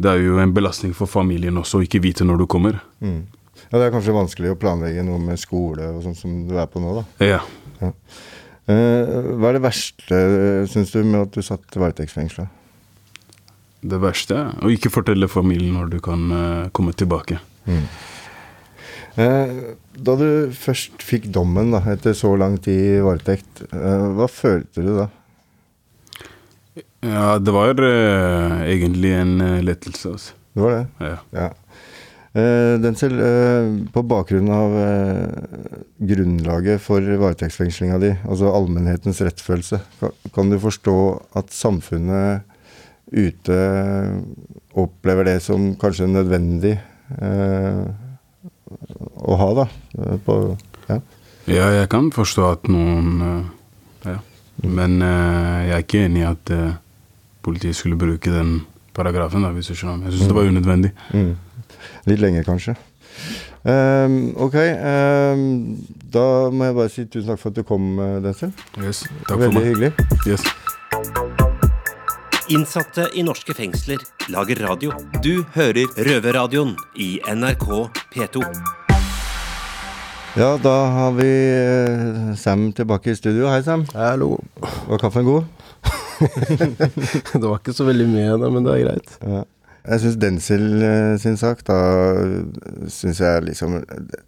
Det 0.00 0.10
er 0.10 0.24
jo 0.24 0.38
en 0.40 0.54
belastning 0.56 0.94
for 0.96 1.06
familien 1.06 1.60
også 1.60 1.78
å 1.82 1.84
ikke 1.84 2.00
vite 2.02 2.24
når 2.24 2.40
du 2.40 2.46
kommer. 2.48 2.80
Mm. 3.04 3.26
Ja, 3.68 3.78
Det 3.78 3.84
er 3.84 3.92
kanskje 3.92 4.16
vanskelig 4.16 4.54
å 4.54 4.58
planlegge 4.58 5.04
noe 5.04 5.20
med 5.20 5.38
skole 5.40 5.92
og 5.92 6.02
sånn 6.06 6.16
som 6.16 6.38
du 6.48 6.56
er 6.58 6.66
på 6.72 6.80
nå, 6.80 6.96
da. 7.02 7.04
Ja. 7.24 7.40
Ja. 7.82 7.92
Eh, 8.70 9.14
hva 9.36 9.50
er 9.50 9.58
det 9.58 9.64
verste, 9.64 10.18
syns 10.70 10.94
du, 10.94 11.02
med 11.02 11.24
at 11.26 11.34
du 11.34 11.42
satt 11.44 11.78
varetektsfengsla? 11.78 12.46
Det 13.82 13.98
verste 13.98 14.38
er 14.38 14.62
å 14.62 14.70
ikke 14.70 14.92
fortelle 14.94 15.26
familien 15.30 15.74
når 15.74 15.88
du 15.96 15.98
kan 16.02 16.28
eh, 16.30 16.68
komme 16.74 16.94
tilbake. 16.94 17.40
Eh, 19.18 19.56
da 20.06 20.14
du 20.16 20.28
først 20.56 21.02
fikk 21.04 21.26
dommen 21.34 21.74
da, 21.74 21.82
etter 21.92 22.14
så 22.16 22.30
lang 22.38 22.54
tid 22.62 22.78
i 22.94 23.02
varetekt, 23.04 23.64
eh, 23.72 24.06
hva 24.16 24.28
følte 24.30 24.86
du 24.86 24.94
da? 25.00 25.08
Ja, 27.02 27.34
det 27.42 27.52
var 27.52 27.74
eh, 27.82 28.62
egentlig 28.70 29.10
en 29.18 29.34
eh, 29.42 29.58
lettelse, 29.66 30.14
altså. 30.14 30.38
Det 30.52 30.62
var 30.62 30.74
det? 30.76 30.84
Ja. 31.00 31.18
Ja. 31.32 31.48
Eh, 32.32 32.78
Denzel, 32.80 33.18
eh, 33.20 33.66
på 33.92 34.02
bakgrunn 34.08 34.48
av 34.48 34.72
eh, 34.80 35.82
grunnlaget 36.00 36.80
for 36.80 37.04
varetektsfengslinga 37.04 37.98
di, 38.00 38.14
altså 38.24 38.48
allmennhetens 38.56 39.20
rettfølelse, 39.20 39.82
kan, 40.00 40.14
kan 40.32 40.48
du 40.48 40.56
forstå 40.62 40.94
at 41.36 41.52
samfunnet 41.52 42.48
ute 43.12 43.58
opplever 44.80 45.28
det 45.28 45.36
som 45.44 45.74
kanskje 45.76 46.08
nødvendig 46.08 46.78
å 49.20 49.36
ha, 49.36 49.48
da? 49.58 49.66
På, 50.24 50.36
ja. 50.88 50.96
Ja, 51.44 51.66
jeg 51.82 51.90
kan 51.92 52.08
forstå 52.14 52.48
at 52.54 52.70
noen 52.72 53.50
Ja. 54.06 54.16
Men 54.64 55.02
eh, 55.04 55.68
jeg 55.68 55.74
er 55.76 55.84
ikke 55.84 56.04
enig 56.06 56.22
i 56.22 56.30
at 56.30 56.56
politiet 57.44 57.76
skulle 57.76 58.00
bruke 58.00 58.32
den 58.32 58.62
paragrafen, 58.96 59.44
da, 59.44 59.52
hvis 59.52 59.68
du 59.68 59.76
skjønner. 59.76 60.08
Jeg 60.08 60.16
syns 60.16 60.30
det 60.30 60.36
var 60.36 60.48
unødvendig. 60.48 60.92
Mm. 61.12 61.32
Litt 62.10 62.20
lenge, 62.22 62.44
kanskje. 62.46 62.76
Um, 63.62 64.32
ok, 64.42 64.56
Um, 64.82 65.42
da 66.12 66.50
må 66.50 66.64
jeg 66.66 66.74
bare 66.76 66.90
si 66.90 67.04
tusen 67.06 67.28
takk 67.30 67.38
for 67.40 67.52
at 67.52 67.60
du 67.60 67.62
kom, 67.68 67.92
eh, 68.02 68.18
Denzel. 68.24 68.50
Yes, 68.82 69.04
takk 69.26 69.36
for 69.36 69.44
Veldig 69.44 69.54
meg. 69.54 69.64
hyggelig. 69.70 69.92
Yes. 70.26 70.42
Innsatte 72.52 73.06
i 73.16 73.22
norske 73.24 73.54
fengsler 73.56 74.02
lager 74.34 74.58
radio. 74.66 74.90
Du 75.24 75.44
hører 75.54 75.86
Røverradioen 75.96 76.74
i 77.00 77.14
NRK 77.32 77.68
P2. 78.12 78.42
Ja, 80.36 80.56
da 80.64 80.74
har 80.96 81.12
vi 81.16 81.28
eh, 81.28 82.34
Sam 82.40 82.70
tilbake 82.76 83.12
i 83.12 83.16
studio. 83.16 83.46
Hei, 83.52 83.62
Sam. 83.62 83.86
Hallo. 83.94 84.38
Var 84.88 84.98
kaffen 85.00 85.24
god? 85.28 85.44
det 86.22 87.42
var 87.42 87.58
ikke 87.58 87.74
så 87.76 87.84
veldig 87.88 88.06
mye, 88.10 88.36
da, 88.40 88.50
men 88.52 88.64
det 88.66 88.74
er 88.74 88.84
greit. 88.86 89.16
Ja. 89.22 89.42
Jeg 89.82 90.02
syns 90.04 90.18
Denzel 90.22 90.68
eh, 90.86 91.16
sin 91.18 91.38
sak, 91.40 91.64
da 91.66 91.78
syns 92.92 93.18
jeg 93.22 93.48
liksom 93.48 93.80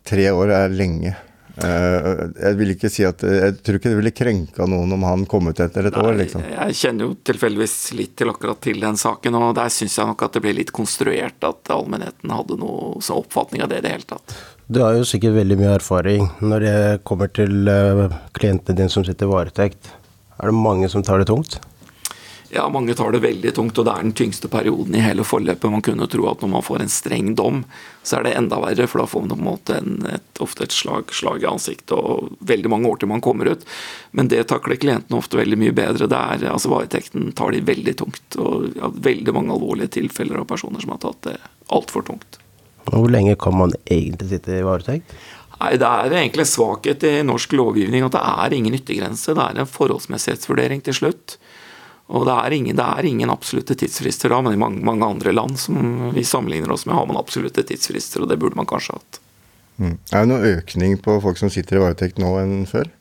Tre 0.07 0.27
år 0.35 0.51
er 0.51 0.75
lenge. 0.75 1.13
Eh, 1.55 2.09
jeg 2.41 2.57
vil 2.59 2.73
ikke 2.73 2.91
si 2.91 3.05
at 3.07 3.23
Jeg 3.23 3.61
tror 3.63 3.79
ikke 3.79 3.93
det 3.93 3.99
ville 4.01 4.11
krenka 4.11 4.67
noen 4.67 4.97
om 4.97 5.05
han 5.07 5.23
kom 5.31 5.47
ut 5.47 5.61
etter 5.63 5.87
et 5.87 5.99
år, 6.01 6.11
liksom. 6.19 6.43
Jeg 6.57 6.79
kjenner 6.81 7.07
jo 7.07 7.15
tilfeldigvis 7.31 7.77
litt 7.95 8.17
til 8.19 8.33
akkurat 8.33 8.59
til 8.67 8.83
den 8.83 8.99
saken, 8.99 9.39
og 9.39 9.55
der 9.61 9.71
syns 9.71 9.95
jeg 10.01 10.11
nok 10.11 10.27
at 10.27 10.35
det 10.35 10.43
ble 10.43 10.57
litt 10.59 10.75
konstruert 10.75 11.47
at 11.47 11.71
allmennheten 11.75 12.35
hadde 12.35 12.59
noe 12.59 12.99
sånn 13.05 13.23
oppfatning 13.23 13.63
av 13.63 13.71
det 13.71 13.79
i 13.83 13.87
det 13.87 13.95
hele 13.95 14.11
tatt. 14.11 14.35
Du 14.67 14.81
har 14.83 14.97
jo 14.97 15.07
sikkert 15.07 15.37
veldig 15.37 15.61
mye 15.61 15.77
erfaring 15.77 16.27
når 16.43 16.65
det 16.65 16.79
kommer 17.07 17.31
til 17.31 17.69
klientene 18.35 18.79
dine 18.81 18.91
som 18.91 19.05
sitter 19.07 19.29
i 19.29 19.35
varetekt. 19.37 19.93
Er 20.41 20.51
det 20.51 20.59
mange 20.59 20.89
som 20.91 21.05
tar 21.07 21.23
det 21.23 21.29
tungt? 21.31 21.61
Ja, 22.55 22.69
mange 22.71 22.95
tar 22.95 23.11
det 23.11 23.19
veldig 23.25 23.51
tungt, 23.57 23.79
og 23.81 23.87
det 23.87 23.93
er 23.93 24.05
den 24.05 24.13
tyngste 24.15 24.49
perioden 24.51 24.95
i 24.95 25.03
hele 25.03 25.25
forløpet. 25.27 25.73
Man 25.73 25.83
kunne 25.83 26.07
tro 26.11 26.29
at 26.31 26.43
når 26.45 26.53
man 26.53 26.63
får 26.63 26.85
en 26.85 26.93
streng 26.93 27.33
dom, 27.35 27.65
så 28.07 28.21
er 28.21 28.29
det 28.29 28.35
enda 28.39 28.61
verre, 28.63 28.87
for 28.91 29.03
da 29.03 29.07
får 29.11 29.25
man 29.25 29.33
på 29.33 29.39
en 29.41 29.49
måte 29.49 29.79
en, 29.81 29.97
et, 30.13 30.43
ofte 30.45 30.69
et 30.69 30.77
slag, 30.77 31.11
slag 31.11 31.43
i 31.43 31.49
ansiktet 31.51 31.97
og 31.97 32.37
veldig 32.47 32.71
mange 32.71 32.93
år 32.93 33.01
til 33.01 33.11
man 33.11 33.25
kommer 33.25 33.51
ut. 33.51 33.67
Men 34.15 34.31
det 34.31 34.45
takler 34.53 34.79
klientene 34.79 35.19
ofte 35.19 35.41
veldig 35.41 35.59
mye 35.65 35.75
bedre. 35.75 36.07
Det 36.07 36.21
er, 36.21 36.47
altså 36.53 36.71
Varetekten 36.71 37.33
tar 37.35 37.57
de 37.57 37.65
veldig 37.67 37.97
tungt. 38.05 38.39
Og 38.39 38.71
ja, 38.79 38.93
veldig 39.11 39.35
mange 39.35 39.57
alvorlige 39.57 39.97
tilfeller 39.99 40.45
av 40.45 40.47
personer 40.55 40.85
som 40.85 40.95
har 40.95 41.03
tatt 41.03 41.23
det 41.27 41.37
altfor 41.75 42.07
tungt. 42.07 42.39
Hvor 42.87 43.09
lenge 43.11 43.35
kan 43.41 43.57
man 43.59 43.75
egentlig 43.91 44.31
sitte 44.31 44.61
i 44.61 44.63
varetekt? 44.63 45.17
Nei, 45.59 45.77
Det 45.81 45.89
er 45.89 46.15
egentlig 46.21 46.47
svakhet 46.51 47.03
i 47.09 47.17
norsk 47.27 47.55
lovgivning 47.57 48.05
at 48.07 48.15
det 48.15 48.23
er 48.23 48.55
ingen 48.55 48.79
yttergrense. 48.79 49.35
Det 49.35 49.43
er 49.43 49.63
en 49.63 49.71
forholdsmessighetsvurdering 49.71 50.85
til 50.85 51.03
slutt. 51.03 51.37
Og 52.13 52.27
det 52.29 52.35
er 52.37 52.53
ingen, 52.53 52.77
det 52.77 52.85
er 52.85 53.07
ingen 53.09 53.33
absolutte 53.33 53.77
tidsfrister 53.81 54.33
da, 54.33 54.43
men 54.45 54.57
i 54.57 54.61
mange, 54.61 54.83
mange, 54.85 55.07
andre 55.07 55.33
land 55.33 55.57
som 55.61 56.11
vi 56.13 56.25
sammenligner 56.25 56.75
oss 56.75 56.85
med, 56.85 56.97
har 56.99 57.07
man 57.09 57.17
absolutte 57.17 57.65
tidsfrister, 57.65 58.23
og 58.23 58.29
det 58.29 58.37
burde 58.43 58.59
man 58.59 58.69
kanskje 58.69 58.99
hatt. 58.99 59.21
Mm. 59.81 59.95
Er 60.13 60.21
det 60.21 60.29
noen 60.31 60.51
økning 60.59 60.99
på 61.03 61.17
folk 61.25 61.41
som 61.41 61.51
sitter 61.51 61.81
i 61.81 61.83
varetekt 61.83 62.21
nå 62.23 62.35
enn 62.43 62.67
før? 62.71 62.93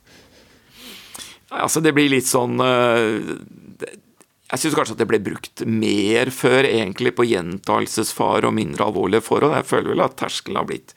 Altså 1.54 1.78
Det 1.84 1.92
blir 1.94 2.10
litt 2.10 2.26
sånn 2.26 2.58
øh, 2.58 3.28
Jeg 4.50 4.58
syns 4.58 4.74
kanskje 4.74 4.96
at 4.96 5.02
det 5.04 5.06
ble 5.06 5.20
brukt 5.22 5.62
mer 5.68 6.32
før, 6.34 6.66
egentlig, 6.66 7.12
på 7.14 7.28
gjentagelsesfare 7.28 8.48
og 8.48 8.56
mindre 8.56 8.88
alvorlige 8.88 9.22
forhold. 9.22 9.54
Jeg 9.60 9.68
føler 9.68 9.92
vel 9.92 10.02
at 10.02 10.16
terskelen 10.18 10.58
har 10.58 10.66
blitt 10.70 10.96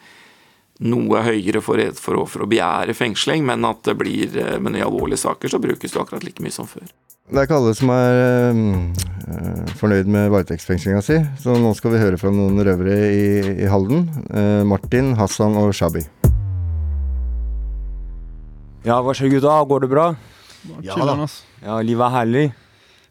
noe 0.88 1.24
høyere 1.26 1.62
for, 1.66 1.82
for, 1.98 2.24
for 2.30 2.46
å 2.46 2.50
begjære 2.50 2.94
fengsling, 2.98 3.46
men 3.50 3.66
at 3.66 3.84
det 3.86 3.98
blir, 4.00 4.32
øh, 4.32 4.58
men 4.64 4.80
i 4.80 4.86
alvorlige 4.86 5.26
saker 5.28 5.52
så 5.52 5.62
brukes 5.62 5.94
det 5.94 6.02
akkurat 6.02 6.26
like 6.26 6.42
mye 6.46 6.56
som 6.56 6.70
før. 6.70 6.88
Det 7.28 7.42
er 7.42 7.44
ikke 7.44 7.58
alle 7.58 7.74
som 7.76 7.90
er 7.92 8.18
øh, 8.56 9.72
fornøyd 9.76 10.08
med 10.08 10.30
varetektsfengslinga 10.32 11.02
si, 11.04 11.18
så 11.44 11.58
nå 11.60 11.74
skal 11.76 11.92
vi 11.92 12.00
høre 12.00 12.20
fra 12.22 12.32
noen 12.32 12.62
røvere 12.64 13.10
i, 13.12 13.26
i 13.66 13.68
Halden. 13.68 14.06
Uh, 14.32 14.64
Martin, 14.64 15.10
Hassan 15.20 15.58
og 15.60 15.74
Shabi. 15.76 16.06
Ja, 18.88 19.02
hva 19.04 19.12
skjer 19.12 19.34
gutta? 19.34 19.58
Går 19.68 19.84
det 19.84 19.92
bra? 19.92 20.08
Ja 20.88 20.96
da. 20.96 21.28
Ja, 21.66 21.82
livet 21.84 22.08
er 22.08 22.16
herlig. 22.16 22.46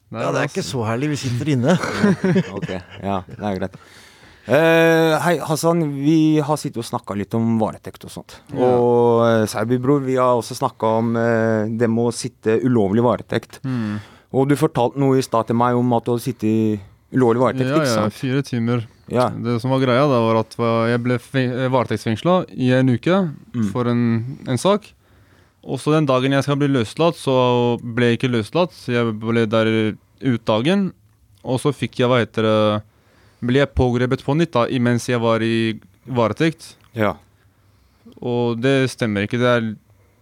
Ja, 0.09 0.33
det 0.33 0.41
er 0.41 0.49
ikke 0.49 0.65
så 0.65 0.81
herlig. 0.89 1.13
Vi 1.13 1.21
sitter 1.21 1.53
inne. 1.53 1.77
ok, 2.57 2.71
ja, 2.73 3.21
det 3.29 3.37
er 3.37 3.61
greit. 3.61 3.81
Eh, 4.47 5.15
hei, 5.25 5.37
Hassan. 5.43 5.81
Vi 6.05 6.39
har 6.45 6.59
sittet 6.61 6.79
og 6.79 6.87
snakka 6.87 7.17
litt 7.19 7.35
om 7.35 7.57
varetekt 7.59 8.05
og 8.07 8.13
sånt. 8.15 8.37
Ja. 8.55 8.69
Og 8.69 9.23
uh, 9.25 9.47
Seibi, 9.51 9.79
bror, 9.83 10.05
vi 10.07 10.15
har 10.21 10.37
også 10.39 10.55
snakka 10.61 10.91
om 11.01 11.17
uh, 11.19 11.67
det 11.67 11.89
med 11.91 12.11
å 12.11 12.15
sitte 12.15 12.59
ulovlig 12.63 13.03
varetekt. 13.07 13.59
Mm. 13.67 13.97
Og 14.37 14.47
du 14.51 14.55
fortalte 14.61 15.01
noe 15.03 15.19
i 15.19 15.25
stad 15.27 15.49
til 15.51 15.59
meg 15.59 15.75
om 15.79 15.91
at 15.99 16.07
du 16.07 16.13
hadde 16.15 16.27
sittet 16.29 16.85
ulovlig 17.17 17.43
varetekt, 17.43 17.71
Ja, 17.73 17.81
ikke 17.83 17.97
ja, 18.05 18.07
fire 18.15 18.43
timer. 18.47 18.87
Ja. 19.11 19.29
Det 19.31 19.59
som 19.63 19.71
var 19.75 19.83
greia, 19.83 20.07
da, 20.11 20.19
var 20.27 20.41
at 20.43 20.55
jeg 20.91 21.03
ble 21.05 21.17
fe- 21.23 21.69
varetektsfengsla 21.71 22.41
i 22.59 22.73
en 22.75 22.91
uke 22.91 23.21
Mm. 23.55 23.69
for 23.73 23.87
en, 23.91 24.03
en 24.51 24.59
sak. 24.59 24.93
Og 25.67 25.79
så 25.83 25.95
den 25.95 26.07
dagen 26.07 26.35
jeg 26.35 26.45
skal 26.47 26.59
bli 26.61 26.69
løslatt, 26.71 27.17
så 27.19 27.35
ble 27.83 28.13
jeg 28.13 28.19
ikke 28.21 28.31
løslatt. 28.35 28.75
Så 28.75 28.93
jeg 28.95 29.15
ble 29.23 29.47
der 29.51 29.71
ut 30.23 30.45
dagen. 30.47 30.93
Og 31.47 31.59
så 31.63 31.73
fikk 31.75 31.99
jeg, 32.03 32.11
hva 32.11 32.21
heter 32.23 32.47
det 32.47 32.83
Ble 33.45 33.61
jeg 33.61 33.75
pågrepet 33.77 34.25
på 34.25 34.37
nytt 34.37 34.55
da, 34.55 34.65
mens 34.81 35.09
jeg 35.11 35.21
var 35.21 35.43
i 35.45 35.77
varetekt. 36.07 36.75
Ja. 36.97 37.17
Og 38.23 38.63
det 38.63 38.91
stemmer 38.93 39.27
ikke. 39.27 39.41
Det 39.43 39.51
er, 39.51 39.69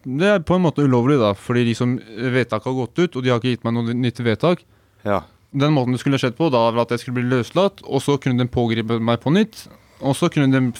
det 0.04 0.32
er 0.32 0.42
på 0.46 0.56
en 0.58 0.64
måte 0.64 0.84
ulovlig, 0.84 1.20
da. 1.22 1.34
Fordi 1.38 1.66
liksom 1.68 1.98
vedtaket 2.34 2.70
har 2.70 2.80
gått 2.80 2.98
ut, 2.98 3.16
og 3.16 3.22
de 3.22 3.32
har 3.32 3.40
ikke 3.40 3.54
gitt 3.54 3.66
meg 3.66 3.76
noe 3.76 3.94
nytt 3.94 4.20
vedtak. 4.24 4.64
Ja. 5.06 5.22
Den 5.54 5.74
måten 5.76 5.94
det 5.94 6.02
skulle 6.02 6.18
skjedd 6.18 6.38
på, 6.38 6.50
da 6.50 6.66
var 6.66 6.82
at 6.82 6.94
jeg 6.94 7.04
skulle 7.04 7.20
bli 7.20 7.30
løslatt, 7.30 7.84
og 7.86 8.02
så 8.02 8.18
kunne 8.18 8.42
de 8.42 8.50
pågripe 8.50 8.98
meg 8.98 9.22
på 9.22 9.32
nytt. 9.34 9.68
Og 10.04 10.16
så 10.18 10.28
kunne 10.32 10.50
de 10.50 10.72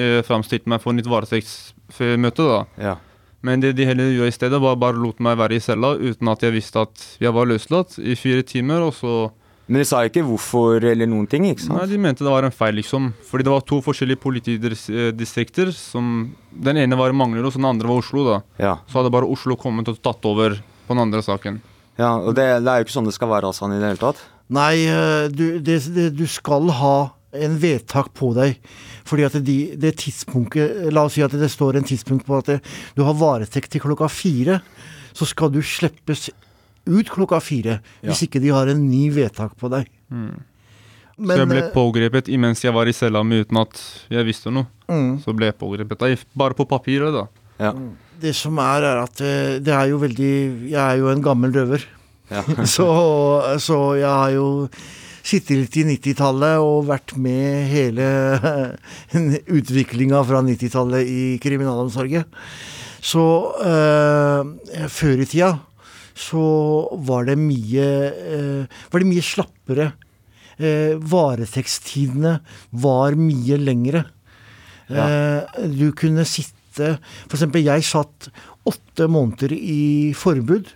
eh, 0.00 0.22
framstilt 0.24 0.70
meg 0.70 0.80
for 0.82 0.96
nytt 0.96 1.10
varetektsmøte, 1.10 2.48
da. 2.48 2.62
Ja. 2.80 2.94
Men 3.44 3.60
det 3.60 3.74
de 3.76 3.84
heller 3.84 4.08
gjorde 4.14 4.32
i 4.32 4.38
stedet, 4.38 4.60
var 4.62 4.78
bare 4.80 4.96
lot 4.96 5.18
meg 5.20 5.36
være 5.36 5.58
i 5.58 5.60
cella 5.60 5.92
uten 6.00 6.30
at 6.32 6.42
jeg 6.46 6.54
visste 6.54 6.86
at 6.86 7.02
jeg 7.20 7.34
var 7.36 7.50
løslatt 7.50 7.98
i 8.00 8.16
fire 8.16 8.44
timer, 8.48 8.86
og 8.86 8.94
så 8.96 9.14
Men 9.66 9.80
de 9.80 9.86
sa 9.88 10.02
ikke 10.04 10.24
hvorfor 10.26 10.84
eller 10.84 11.08
noen 11.08 11.26
ting, 11.30 11.46
ikke 11.48 11.64
sant? 11.64 11.78
Nei, 11.78 11.86
de 11.94 12.00
mente 12.00 12.24
det 12.24 12.32
var 12.32 12.44
en 12.44 12.52
feil, 12.52 12.76
liksom. 12.76 13.12
Fordi 13.30 13.46
det 13.46 13.52
var 13.54 13.64
to 13.64 13.78
forskjellige 13.84 14.20
politidistrikter 14.20 15.72
som 15.72 16.34
Den 16.52 16.78
ene 16.82 16.98
var 17.00 17.14
Manglerud, 17.16 17.48
og 17.48 17.56
den 17.56 17.70
andre 17.70 17.88
var 17.88 18.02
Oslo, 18.02 18.26
da. 18.28 18.36
Ja. 18.60 18.74
Så 18.90 19.00
hadde 19.00 19.14
bare 19.14 19.30
Oslo 19.30 19.56
kommet 19.58 19.88
og 19.90 19.96
tatt 20.04 20.28
over 20.28 20.58
på 20.84 20.92
den 20.92 21.02
andre 21.06 21.24
saken. 21.24 21.62
Ja, 21.96 22.12
og 22.18 22.34
det, 22.36 22.44
det 22.62 22.70
er 22.70 22.80
jo 22.80 22.86
ikke 22.86 22.96
sånn 22.98 23.08
det 23.08 23.16
skal 23.16 23.30
være, 23.32 23.50
Hassan, 23.50 23.74
i 23.74 23.80
det 23.80 23.92
hele 23.94 24.02
tatt. 24.02 24.20
Nei, 24.52 24.84
eh, 24.90 25.26
du, 25.32 25.46
det, 25.64 25.78
det, 25.94 26.10
du 26.18 26.26
skal 26.28 26.68
ha 26.82 26.96
en 27.34 27.56
vedtak 27.58 28.12
på 28.14 28.32
deg. 28.36 28.58
Fordi 29.08 29.26
at 29.26 29.38
de, 29.44 29.56
det 29.80 29.96
tidspunktet 30.00 30.88
La 30.94 31.06
oss 31.08 31.16
si 31.16 31.24
at 31.24 31.34
det 31.34 31.50
står 31.52 31.80
en 31.80 31.86
tidspunkt 31.86 32.26
på 32.28 32.38
at 32.38 32.52
det, 32.52 32.58
du 32.96 33.02
har 33.06 33.16
varetekt 33.18 33.72
til 33.74 33.82
klokka 33.84 34.10
fire. 34.12 34.60
Så 35.14 35.28
skal 35.30 35.52
du 35.54 35.60
slippes 35.64 36.28
ut 36.86 37.12
klokka 37.12 37.40
fire. 37.42 37.78
Hvis 38.04 38.26
ikke 38.26 38.42
de 38.42 38.52
har 38.54 38.70
en 38.70 38.82
ny 38.88 39.08
vedtak 39.14 39.56
på 39.60 39.70
deg. 39.72 39.88
Mm. 40.12 40.34
Men, 41.14 41.30
så 41.30 41.42
jeg 41.44 41.50
ble 41.52 41.60
eh, 41.62 41.72
pågrepet 41.74 42.28
imens 42.34 42.64
jeg 42.64 42.74
var 42.74 42.90
i 42.90 42.94
cella 42.96 43.22
mi 43.26 43.38
uten 43.44 43.60
at 43.60 43.80
jeg 44.10 44.26
visste 44.26 44.50
noe. 44.54 44.66
Mm. 44.90 45.20
Så 45.22 45.34
ble 45.36 45.52
jeg 45.52 45.58
pågrepet. 45.60 46.26
Bare 46.34 46.58
på 46.58 46.66
papiret, 46.68 47.14
da. 47.14 47.28
Det 48.20 48.34
som 48.34 48.58
er, 48.62 48.86
er 48.88 49.02
at 49.04 49.22
eh, 49.22 49.56
det 49.62 49.74
er 49.74 49.92
jo 49.92 50.00
veldig 50.02 50.34
Jeg 50.72 50.80
er 50.80 50.98
jo 50.98 51.10
en 51.12 51.22
gammel 51.22 51.54
røver. 51.54 51.86
Ja. 52.32 52.42
så, 52.76 52.88
så 53.62 53.78
jeg 54.00 54.10
har 54.10 54.34
jo 54.34 54.48
sittet 55.24 55.56
litt 55.56 55.76
i 55.80 55.86
90-tallet 55.88 56.60
og 56.60 56.88
vært 56.90 57.14
med 57.16 57.68
hele 57.70 58.06
utviklinga 59.58 60.20
fra 60.28 60.42
90-tallet 60.44 61.08
i 61.08 61.22
kriminalomsorgen. 61.40 62.26
Så 63.04 63.22
øh, 63.60 64.88
før 64.88 65.22
i 65.22 65.28
tida 65.28 65.54
så 66.14 66.44
var 67.06 67.26
det 67.26 67.36
mye 67.40 67.86
eh, 68.14 68.80
Var 68.90 69.02
det 69.02 69.08
mye 69.10 69.24
slappere. 69.24 69.92
Eh, 70.58 70.94
varetektstidene 71.02 72.36
var 72.84 73.16
mye 73.18 73.58
lengre. 73.58 74.04
Eh, 74.86 75.66
du 75.74 75.90
kunne 75.96 76.26
sitte 76.28 76.98
eksempel, 77.30 77.64
jeg 77.66 77.86
satt 77.86 78.28
åtte 78.66 79.06
måneder 79.10 79.52
i 79.54 80.12
forbud 80.18 80.70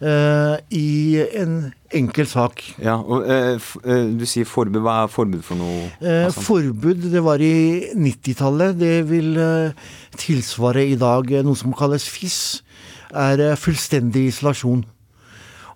eh, 0.00 0.56
i 0.74 1.18
en 1.40 1.72
enkel 1.94 2.28
sak. 2.30 2.62
Ja, 2.82 2.96
og 3.00 3.26
eh, 3.26 3.56
f 3.58 3.74
eh, 3.82 4.08
Du 4.14 4.24
sier 4.28 4.48
forbud. 4.48 4.80
Hva 4.84 5.02
er 5.04 5.12
forbud 5.12 5.42
for 5.46 5.58
noe? 5.60 5.90
Eh, 5.98 6.30
forbud, 6.30 7.10
det 7.12 7.22
var 7.26 7.42
i 7.42 7.90
90-tallet. 7.98 8.78
Det 8.80 8.96
vil 9.10 9.34
tilsvare 10.20 10.86
i 10.86 10.98
dag 11.00 11.34
noe 11.46 11.58
som 11.58 11.74
kalles 11.76 12.06
FIS. 12.10 12.60
Er 13.10 13.42
eh, 13.42 13.58
fullstendig 13.58 14.28
isolasjon. 14.30 14.84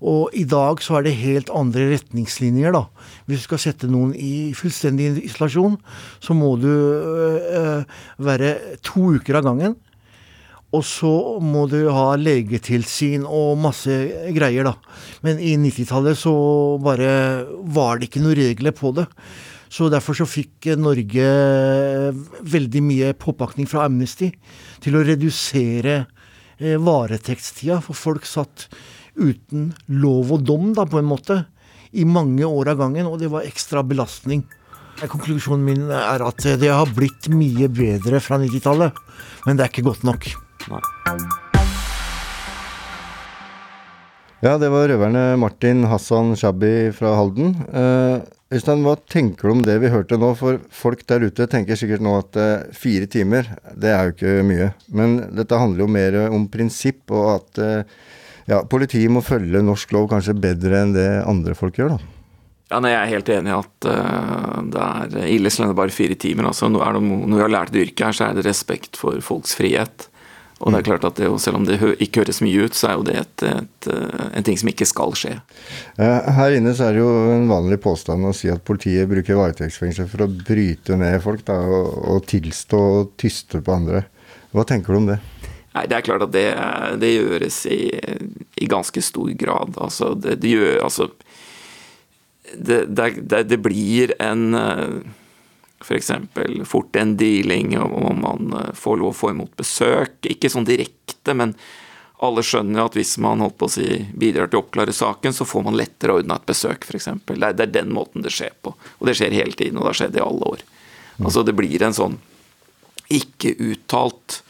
Og 0.05 0.35
i 0.37 0.45
dag 0.45 0.83
så 0.85 0.99
er 0.99 1.07
det 1.07 1.15
helt 1.17 1.51
andre 1.55 1.87
retningslinjer, 1.95 2.75
da. 2.75 2.85
Hvis 3.25 3.45
du 3.45 3.49
skal 3.49 3.63
sette 3.63 3.89
noen 3.89 4.13
i 4.19 4.53
fullstendig 4.57 5.15
isolasjon, 5.25 5.79
så 6.21 6.37
må 6.37 6.55
du 6.61 6.69
øh, 6.69 7.87
være 8.21 8.55
to 8.85 9.15
uker 9.17 9.41
av 9.41 9.49
gangen. 9.49 9.79
Og 10.75 10.83
så 10.83 11.13
må 11.43 11.69
du 11.71 11.87
ha 11.95 12.15
legetilsyn 12.19 13.25
og 13.29 13.57
masse 13.63 13.95
greier, 14.35 14.67
da. 14.67 14.75
Men 15.25 15.39
i 15.39 15.55
90-tallet 15.61 16.19
så 16.19 16.35
bare 16.83 17.11
var 17.77 18.01
det 18.01 18.11
ikke 18.11 18.25
noen 18.25 18.41
regler 18.41 18.75
på 18.77 18.93
det. 18.97 19.07
Så 19.75 19.89
derfor 19.91 20.15
så 20.19 20.27
fikk 20.29 20.69
Norge 20.79 21.25
veldig 22.47 22.83
mye 22.85 23.15
påpakning 23.19 23.67
fra 23.71 23.87
Amnesty 23.89 24.29
til 24.85 24.99
å 24.99 25.03
redusere 25.07 26.05
eh, 26.59 26.77
varetektstida, 26.81 27.81
for 27.85 27.99
folk 27.99 28.29
satt 28.29 28.69
uten 29.15 29.73
lov 29.87 30.35
og 30.35 30.47
dom, 30.47 30.73
da, 30.77 30.87
på 30.89 31.01
en 31.01 31.09
måte, 31.09 31.45
i 31.95 32.07
mange 32.09 32.43
år 32.47 32.73
av 32.73 32.83
gangen, 32.83 33.07
og 33.07 33.21
det 33.23 33.31
var 33.31 33.47
ekstra 33.47 33.85
belastning. 33.87 34.43
Konklusjonen 35.05 35.65
min 35.67 35.89
er 35.95 36.23
at 36.27 36.47
det 36.61 36.71
har 36.71 36.91
blitt 36.95 37.31
mye 37.31 37.71
bedre 37.71 38.23
fra 38.23 38.39
90-tallet, 38.43 39.01
men 39.47 39.59
det 39.59 39.67
er 39.67 39.75
ikke 39.75 39.89
godt 39.91 40.07
nok. 40.07 40.31
Ja, 44.45 44.59
det 44.61 44.69
var 44.69 44.91
røverne 44.91 45.39
Martin 45.41 45.87
Hassan 45.89 46.35
Shabbi 46.37 46.91
fra 46.93 47.15
Halden. 47.17 47.55
Eh, 47.73 48.25
Øystein, 48.53 48.83
hva 48.85 48.93
tenker 49.09 49.49
du 49.49 49.53
om 49.55 49.63
det 49.65 49.79
vi 49.81 49.89
hørte 49.89 50.19
nå? 50.21 50.35
For 50.37 50.59
folk 50.69 51.01
der 51.09 51.25
ute 51.25 51.47
tenker 51.49 51.79
sikkert 51.81 52.05
nå 52.05 52.13
at 52.21 52.37
eh, 52.37 52.67
fire 52.77 53.09
timer, 53.09 53.49
det 53.73 53.95
er 53.95 54.11
jo 54.11 54.13
ikke 54.13 54.35
mye. 54.45 54.69
Men 54.93 55.17
dette 55.33 55.57
handler 55.63 55.87
jo 55.87 55.89
mer 55.97 56.19
om 56.29 56.45
prinsipp, 56.53 57.07
og 57.09 57.31
at 57.39 57.63
eh, 57.65 57.97
ja, 58.53 58.61
politiet 58.69 59.09
må 59.17 59.25
følge 59.25 59.65
norsk 59.65 59.97
lov 59.97 60.11
kanskje 60.13 60.37
bedre 60.37 60.83
enn 60.83 60.93
det 60.93 61.09
andre 61.25 61.57
folk 61.57 61.81
gjør, 61.81 61.97
da. 61.97 62.11
Ja, 62.75 62.83
nei, 62.85 62.93
Jeg 62.93 63.01
er 63.01 63.13
helt 63.15 63.33
enig 63.33 63.53
i 63.53 63.57
at 63.57 63.87
uh, 63.89 64.61
det 64.73 64.85
er 64.85 65.29
ille 65.31 65.51
så 65.53 65.63
lenge 65.63 65.73
det 65.73 65.81
bare 65.81 65.95
fire 65.95 66.17
timer. 66.21 66.51
Altså, 66.51 66.69
nå 66.73 66.81
er 66.85 66.97
det, 66.97 67.03
no- 67.07 67.23
når 67.29 67.39
vi 67.39 67.45
har 67.47 67.53
lært 67.53 67.73
det 67.73 67.83
yrket 67.87 68.05
her, 68.09 68.17
så 68.17 68.29
er 68.29 68.37
det 68.37 68.45
respekt 68.49 68.99
for 69.01 69.21
folks 69.25 69.57
frihet. 69.57 70.09
Og 70.65 70.73
det 70.73 70.79
er 70.81 70.87
klart 70.87 71.05
at 71.05 71.19
det, 71.21 71.29
selv 71.45 71.59
om 71.59 71.67
det 71.69 71.77
ikke 72.01 72.23
høres 72.23 72.41
mye 72.41 72.65
ut, 72.65 72.77
så 72.77 72.89
er 72.89 72.95
jo 72.97 73.05
det 73.05 73.17
et, 73.21 73.43
et, 73.51 73.89
eh, 73.93 74.23
en 74.39 74.47
ting 74.47 74.57
som 74.57 74.71
ikke 74.71 74.87
skal 74.89 75.13
skje. 75.19 75.35
Eh, 76.01 76.31
Her 76.39 76.57
inne 76.57 76.73
så 76.77 76.87
er 76.87 76.97
det 76.97 77.03
jo 77.03 77.11
en 77.35 77.51
vanlig 77.51 77.83
påstand 77.85 78.25
å 78.25 78.33
si 78.37 78.49
at 78.49 78.65
politiet 78.65 79.11
bruker 79.11 79.37
varetektsfengsel 79.37 80.09
for 80.09 80.25
å 80.25 80.31
bryte 80.33 80.97
ned 80.97 81.19
folk 81.25 81.45
da, 81.45 81.59
og, 81.69 81.91
og 82.15 82.25
tilstå 82.33 82.81
og 82.95 83.13
tyste 83.21 83.61
på 83.61 83.77
andre. 83.77 84.07
Hva 84.57 84.65
tenker 84.69 84.95
du 84.95 85.03
om 85.03 85.11
det? 85.13 85.19
Nei, 85.75 85.85
det 85.91 85.99
er 85.99 86.07
klart 86.07 86.25
at 86.25 86.33
det, 86.33 86.47
det 87.03 87.13
gjøres 87.13 87.61
i, 87.69 87.81
i 88.63 88.71
ganske 88.71 89.03
stor 89.05 89.33
grad. 89.37 89.75
Altså, 89.77 90.15
det, 90.15 90.39
det 90.41 90.55
gjør 90.55 90.81
Altså 90.87 91.11
det, 92.55 92.85
det, 92.95 93.09
det, 93.21 93.43
det 93.51 93.59
blir 93.65 94.15
en 94.23 94.55
F.eks. 95.83 96.11
fort 96.69 96.97
en 96.97 97.17
dealing 97.17 97.79
om 97.79 98.21
man 98.21 98.53
eh, 98.53 98.71
får 98.75 99.01
lov 99.01 99.13
å 99.13 99.19
få 99.19 99.33
imot 99.35 99.57
besøk. 99.57 100.21
Ikke 100.31 100.51
sånn 100.53 100.69
direkte, 100.69 101.35
men 101.35 101.57
alle 102.25 102.45
skjønner 102.47 102.87
at 102.87 102.97
hvis 102.97 103.17
man 103.21 103.43
holdt 103.43 103.59
på 103.61 103.69
å 103.69 103.75
si, 103.75 103.89
bidrar 104.17 104.49
til 104.49 104.61
å 104.61 104.65
oppklare 104.65 104.95
saken, 104.95 105.35
så 105.35 105.47
får 105.49 105.67
man 105.67 105.77
lettere 105.79 106.21
ordna 106.21 106.39
et 106.39 106.47
besøk, 106.49 106.87
f.eks. 106.87 107.11
Det, 107.27 107.51
det 107.59 107.67
er 107.67 107.75
den 107.75 107.93
måten 107.95 108.25
det 108.25 108.33
skjer 108.33 108.55
på. 108.65 108.73
Og 108.99 109.11
det 109.11 109.17
skjer 109.19 109.35
hele 109.35 109.57
tiden, 109.57 109.79
og 109.79 109.85
det 109.85 109.93
har 109.93 110.01
skjedd 110.05 110.19
i 110.21 110.25
alle 110.25 110.55
år. 110.55 110.65
Altså 111.21 111.45
Det 111.47 111.55
blir 111.55 111.83
en 111.87 111.95
sånn 111.95 112.17
ikke 113.13 113.53
uttalt 113.61 114.41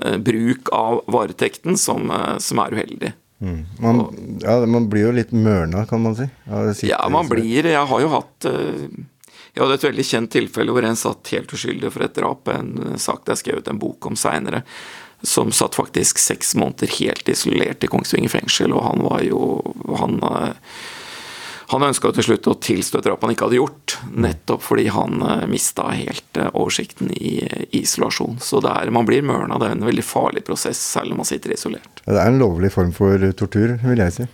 eh, 0.00 0.16
bruk 0.18 0.72
av 0.74 1.04
varetekten 1.06 1.78
som, 1.78 2.10
eh, 2.10 2.36
som 2.42 2.60
er 2.64 2.74
uheldig. 2.74 3.12
Mm. 3.38 3.60
Man, 3.78 4.00
ja, 4.42 4.56
man 4.66 4.88
blir 4.90 5.06
jo 5.06 5.12
litt 5.14 5.30
mørna, 5.30 5.84
kan 5.86 6.02
man 6.02 6.16
si. 6.18 6.26
Ja, 6.88 7.04
man 7.08 7.28
blir 7.30 7.68
Jeg 7.70 7.86
har 7.86 8.00
jo 8.02 8.10
hatt 8.10 8.48
eh, 8.50 8.88
Jeg 9.58 9.64
hadde 9.64 9.74
et 9.80 9.88
veldig 9.88 10.06
kjent 10.06 10.30
tilfelle 10.30 10.74
hvor 10.74 10.86
en 10.86 10.98
satt 10.98 11.32
helt 11.34 11.50
uskyldig 11.50 11.90
for 11.90 12.06
et 12.06 12.14
drap. 12.14 12.46
En 12.52 12.68
eh, 12.84 13.00
sak 13.02 13.24
det 13.26 13.34
er 13.34 13.40
skrevet 13.40 13.70
en 13.72 13.80
bok 13.82 14.06
om 14.06 14.14
seinere. 14.14 14.62
Som 15.26 15.50
satt 15.50 15.74
faktisk 15.74 16.20
seks 16.22 16.54
måneder 16.54 16.92
helt 17.00 17.26
isolert 17.26 17.82
i 17.82 17.90
Kongsvinger 17.90 18.30
fengsel, 18.30 18.70
og 18.70 18.84
han 18.86 19.02
var 19.02 19.24
jo 19.26 19.40
Han, 19.98 20.20
eh, 20.22 20.54
han 21.68 21.82
ønska 21.84 22.14
til 22.16 22.24
slutt 22.24 22.46
å 22.48 22.54
tilstå 22.64 23.00
et 23.00 23.08
drap 23.08 23.24
han 23.26 23.34
ikke 23.34 23.48
hadde 23.48 23.58
gjort, 23.58 23.96
nettopp 24.14 24.62
fordi 24.64 24.86
han 24.94 25.18
uh, 25.20 25.42
mista 25.50 25.90
helt 25.90 26.38
eh, 26.40 26.48
oversikten 26.54 27.10
i 27.12 27.34
eh, 27.44 27.66
isolasjon. 27.82 28.38
Så 28.40 28.62
det 28.64 28.72
er, 28.72 28.92
man 28.94 29.04
blir 29.08 29.26
mørna. 29.26 29.58
Det 29.60 29.68
er 29.68 29.76
en 29.76 29.84
veldig 29.90 30.06
farlig 30.06 30.46
prosess, 30.46 30.80
selv 30.94 31.12
om 31.12 31.20
man 31.20 31.28
sitter 31.28 31.52
isolert. 31.52 32.00
Det 32.06 32.16
er 32.16 32.30
en 32.30 32.40
lovlig 32.40 32.72
form 32.72 32.94
for 32.96 33.20
tortur, 33.36 33.76
vil 33.82 34.00
jeg 34.00 34.16
si. 34.16 34.28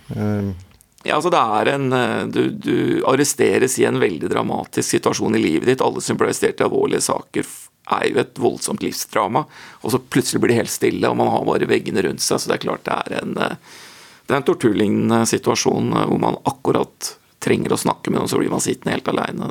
Ja, 1.04 1.18
altså 1.18 1.28
det 1.32 1.40
er 1.40 1.68
en 1.74 1.92
eh, 1.92 2.20
du, 2.32 2.42
du 2.50 2.76
arresteres 3.08 3.76
i 3.78 3.84
en 3.84 4.00
veldig 4.00 4.30
dramatisk 4.32 4.88
situasjon 4.96 5.36
i 5.36 5.42
livet 5.42 5.68
ditt. 5.68 5.84
Alle 5.84 6.00
som 6.00 6.16
blir 6.16 6.30
arrestert 6.30 6.62
i 6.62 6.64
alvorlige 6.64 7.04
saker, 7.04 7.50
er 7.92 8.06
jo 8.08 8.20
et 8.22 8.38
voldsomt 8.40 8.84
livsdrama. 8.84 9.44
Og 9.82 9.92
så 9.92 10.00
plutselig 10.00 10.40
blir 10.40 10.54
det 10.54 10.62
helt 10.62 10.72
stille, 10.72 11.10
og 11.10 11.18
man 11.20 11.28
har 11.32 11.44
bare 11.44 11.68
veggene 11.68 12.06
rundt 12.06 12.24
seg. 12.24 12.40
Så 12.40 12.48
det 12.48 12.56
er 12.56 12.64
klart 12.64 12.86
det 12.88 12.96
er 12.96 13.18
en, 13.20 13.36
eh, 13.36 13.76
det 14.24 14.32
er 14.32 14.40
en 14.40 14.48
torturlignende 14.48 15.20
situasjon 15.28 15.92
eh, 15.92 16.06
hvor 16.08 16.22
man 16.24 16.40
akkurat 16.48 17.12
trenger 17.44 17.76
å 17.76 17.80
snakke 17.84 18.08
med 18.08 18.22
noen, 18.22 18.32
så 18.32 18.40
blir 18.40 18.52
man 18.54 18.64
sittende 18.64 18.96
helt 18.96 19.12
aleine. 19.12 19.50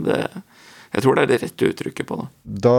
Jeg 0.93 1.01
tror 1.01 1.17
det 1.17 1.23
er 1.23 1.29
det 1.31 1.37
rette 1.41 1.67
uttrykket 1.71 2.05
på 2.05 2.15
det. 2.19 2.25
Da 2.65 2.77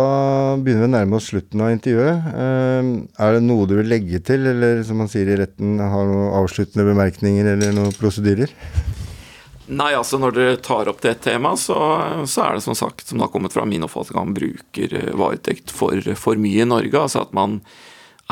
begynner 0.55 0.85
vi 0.85 0.87
å 0.87 0.92
nærme 0.92 1.18
oss 1.18 1.33
slutten 1.33 1.64
av 1.64 1.72
intervjuet. 1.74 2.29
Eh, 2.31 2.90
er 3.27 3.35
det 3.35 3.40
noe 3.42 3.66
du 3.66 3.74
vil 3.81 3.90
legge 3.90 4.20
til, 4.22 4.46
eller 4.53 4.85
som 4.87 5.00
man 5.03 5.11
sier 5.11 5.33
i 5.33 5.38
retten, 5.40 5.81
har 5.83 6.07
noen 6.07 6.37
avsluttende 6.38 6.87
bemerkninger 6.92 7.48
eller 7.57 7.74
noen 7.74 7.96
prosedyrer? 7.98 8.55
Nei, 9.64 9.94
altså 9.96 10.20
når 10.20 10.37
dere 10.37 10.61
tar 10.62 10.90
opp 10.92 11.00
det 11.03 11.16
temaet, 11.24 11.62
så, 11.62 11.79
så 12.29 12.44
er 12.44 12.59
det 12.59 12.64
som 12.66 12.77
sagt, 12.79 13.07
som 13.09 13.18
det 13.18 13.27
har 13.27 13.33
kommet 13.33 13.55
fra 13.57 13.64
min 13.66 13.87
oppfatning, 13.87 14.14
at 14.14 14.29
man 14.29 14.37
bruker 14.37 14.94
eh, 15.00 15.11
varetekt 15.18 15.74
for, 15.74 16.14
for 16.20 16.38
mye 16.38 16.62
i 16.62 16.70
Norge. 16.70 17.00
Altså 17.00 17.24
at 17.24 17.35
man 17.35 17.62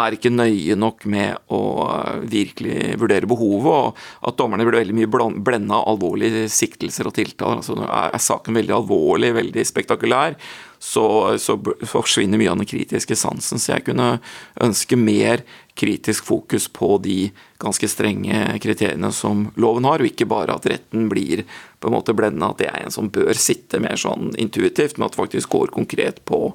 er 0.01 0.17
ikke 0.17 0.33
nøye 0.33 0.77
nok 0.79 1.05
med 1.13 1.53
å 1.53 1.63
eh, 1.85 2.25
virkelig 2.33 2.97
vurdere 3.01 3.29
behovet, 3.29 3.93
og 3.93 4.29
at 4.29 4.39
dommerne 4.39 4.65
blir 4.67 4.81
veldig 4.81 4.97
mye 4.97 5.31
blenda 5.45 5.81
av 5.81 5.91
alvorlige 5.93 6.47
siktelser 6.53 7.11
og 7.11 7.17
tiltaler. 7.19 7.61
Altså 7.61 7.77
er 7.85 8.23
saken 8.23 8.57
veldig 8.57 8.77
alvorlig, 8.79 9.35
veldig 9.37 9.65
spektakulær, 9.69 10.39
så, 10.83 11.05
så 11.39 11.59
forsvinner 11.87 12.41
mye 12.41 12.51
av 12.51 12.63
den 12.63 12.71
kritiske 12.71 13.17
sansen. 13.19 13.61
Så 13.63 13.75
jeg 13.75 13.87
kunne 13.91 14.17
ønske 14.65 14.99
mer 14.99 15.45
kritisk 15.79 16.27
fokus 16.27 16.67
på 16.73 16.97
de 17.05 17.19
ganske 17.63 17.89
strenge 17.89 18.41
kriteriene 18.65 19.13
som 19.15 19.47
loven 19.61 19.87
har, 19.89 20.03
og 20.03 20.11
ikke 20.11 20.29
bare 20.31 20.57
at 20.57 20.67
retten 20.73 21.07
blir 21.13 21.45
på 21.81 21.91
en 21.91 21.97
måte 21.97 22.17
blenda 22.17 22.51
at 22.51 22.65
det 22.65 22.71
er 22.73 22.87
en 22.87 22.95
som 22.95 23.13
bør 23.13 23.37
sitte 23.39 23.81
mer 23.83 24.01
sånn 24.01 24.33
intuitivt, 24.41 24.99
men 24.99 25.07
at 25.07 25.15
det 25.15 25.23
faktisk 25.23 25.55
går 25.55 25.77
konkret 25.77 26.25
på 26.29 26.49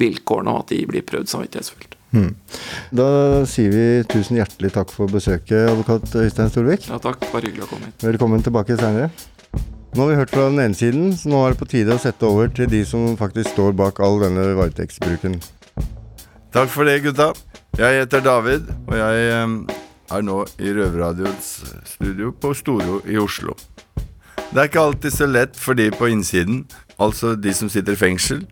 vilkårene, 0.00 0.52
og 0.52 0.66
at 0.66 0.74
de 0.74 0.84
blir 0.90 1.06
prøvd 1.06 1.32
samvittighetsfullt. 1.32 1.99
Hmm. 2.10 2.32
Da 2.90 3.06
sier 3.46 3.70
vi 3.70 3.84
tusen 4.10 4.40
hjertelig 4.40 4.72
takk 4.74 4.90
for 4.90 5.10
besøket, 5.10 5.68
advokat 5.70 6.10
Øystein 6.18 6.50
Storvik. 6.50 6.88
Ja, 6.90 6.98
takk. 7.02 7.22
Bare 7.30 7.46
hyggelig 7.46 7.68
å 7.68 7.70
komme 7.70 7.90
hit. 7.90 8.02
Velkommen 8.02 8.42
tilbake 8.42 8.78
seinere. 8.80 9.12
Nå 9.94 10.04
har 10.04 10.10
vi 10.10 10.18
hørt 10.20 10.30
fra 10.34 10.46
den 10.46 10.62
ene 10.62 10.76
siden, 10.78 11.10
så 11.18 11.30
nå 11.30 11.38
er 11.42 11.54
det 11.54 11.60
på 11.62 11.66
tide 11.70 11.94
å 11.94 12.02
sette 12.02 12.26
over 12.26 12.50
til 12.54 12.68
de 12.70 12.84
som 12.86 13.16
faktisk 13.18 13.54
står 13.56 13.74
bak 13.78 13.98
all 14.02 14.20
denne 14.22 14.44
varetektsbruken. 14.58 15.40
Takk 16.54 16.70
for 16.70 16.86
det, 16.86 17.00
gutta. 17.02 17.32
Jeg 17.78 18.02
heter 18.02 18.22
David, 18.22 18.70
og 18.86 18.94
jeg 18.98 19.26
eh, 19.30 19.76
er 20.14 20.26
nå 20.26 20.40
i 20.58 20.74
Røverradioens 20.74 21.50
studio 21.92 22.30
på 22.34 22.52
Storo 22.58 23.00
i 23.06 23.18
Oslo. 23.18 23.54
Det 24.50 24.58
er 24.58 24.70
ikke 24.70 24.82
alltid 24.82 25.14
så 25.14 25.28
lett 25.30 25.58
for 25.58 25.78
de 25.78 25.90
på 25.94 26.10
innsiden, 26.10 26.64
altså 26.98 27.36
de 27.38 27.54
som 27.54 27.70
sitter 27.70 27.94
i 27.94 28.00
fengsel, 28.00 28.42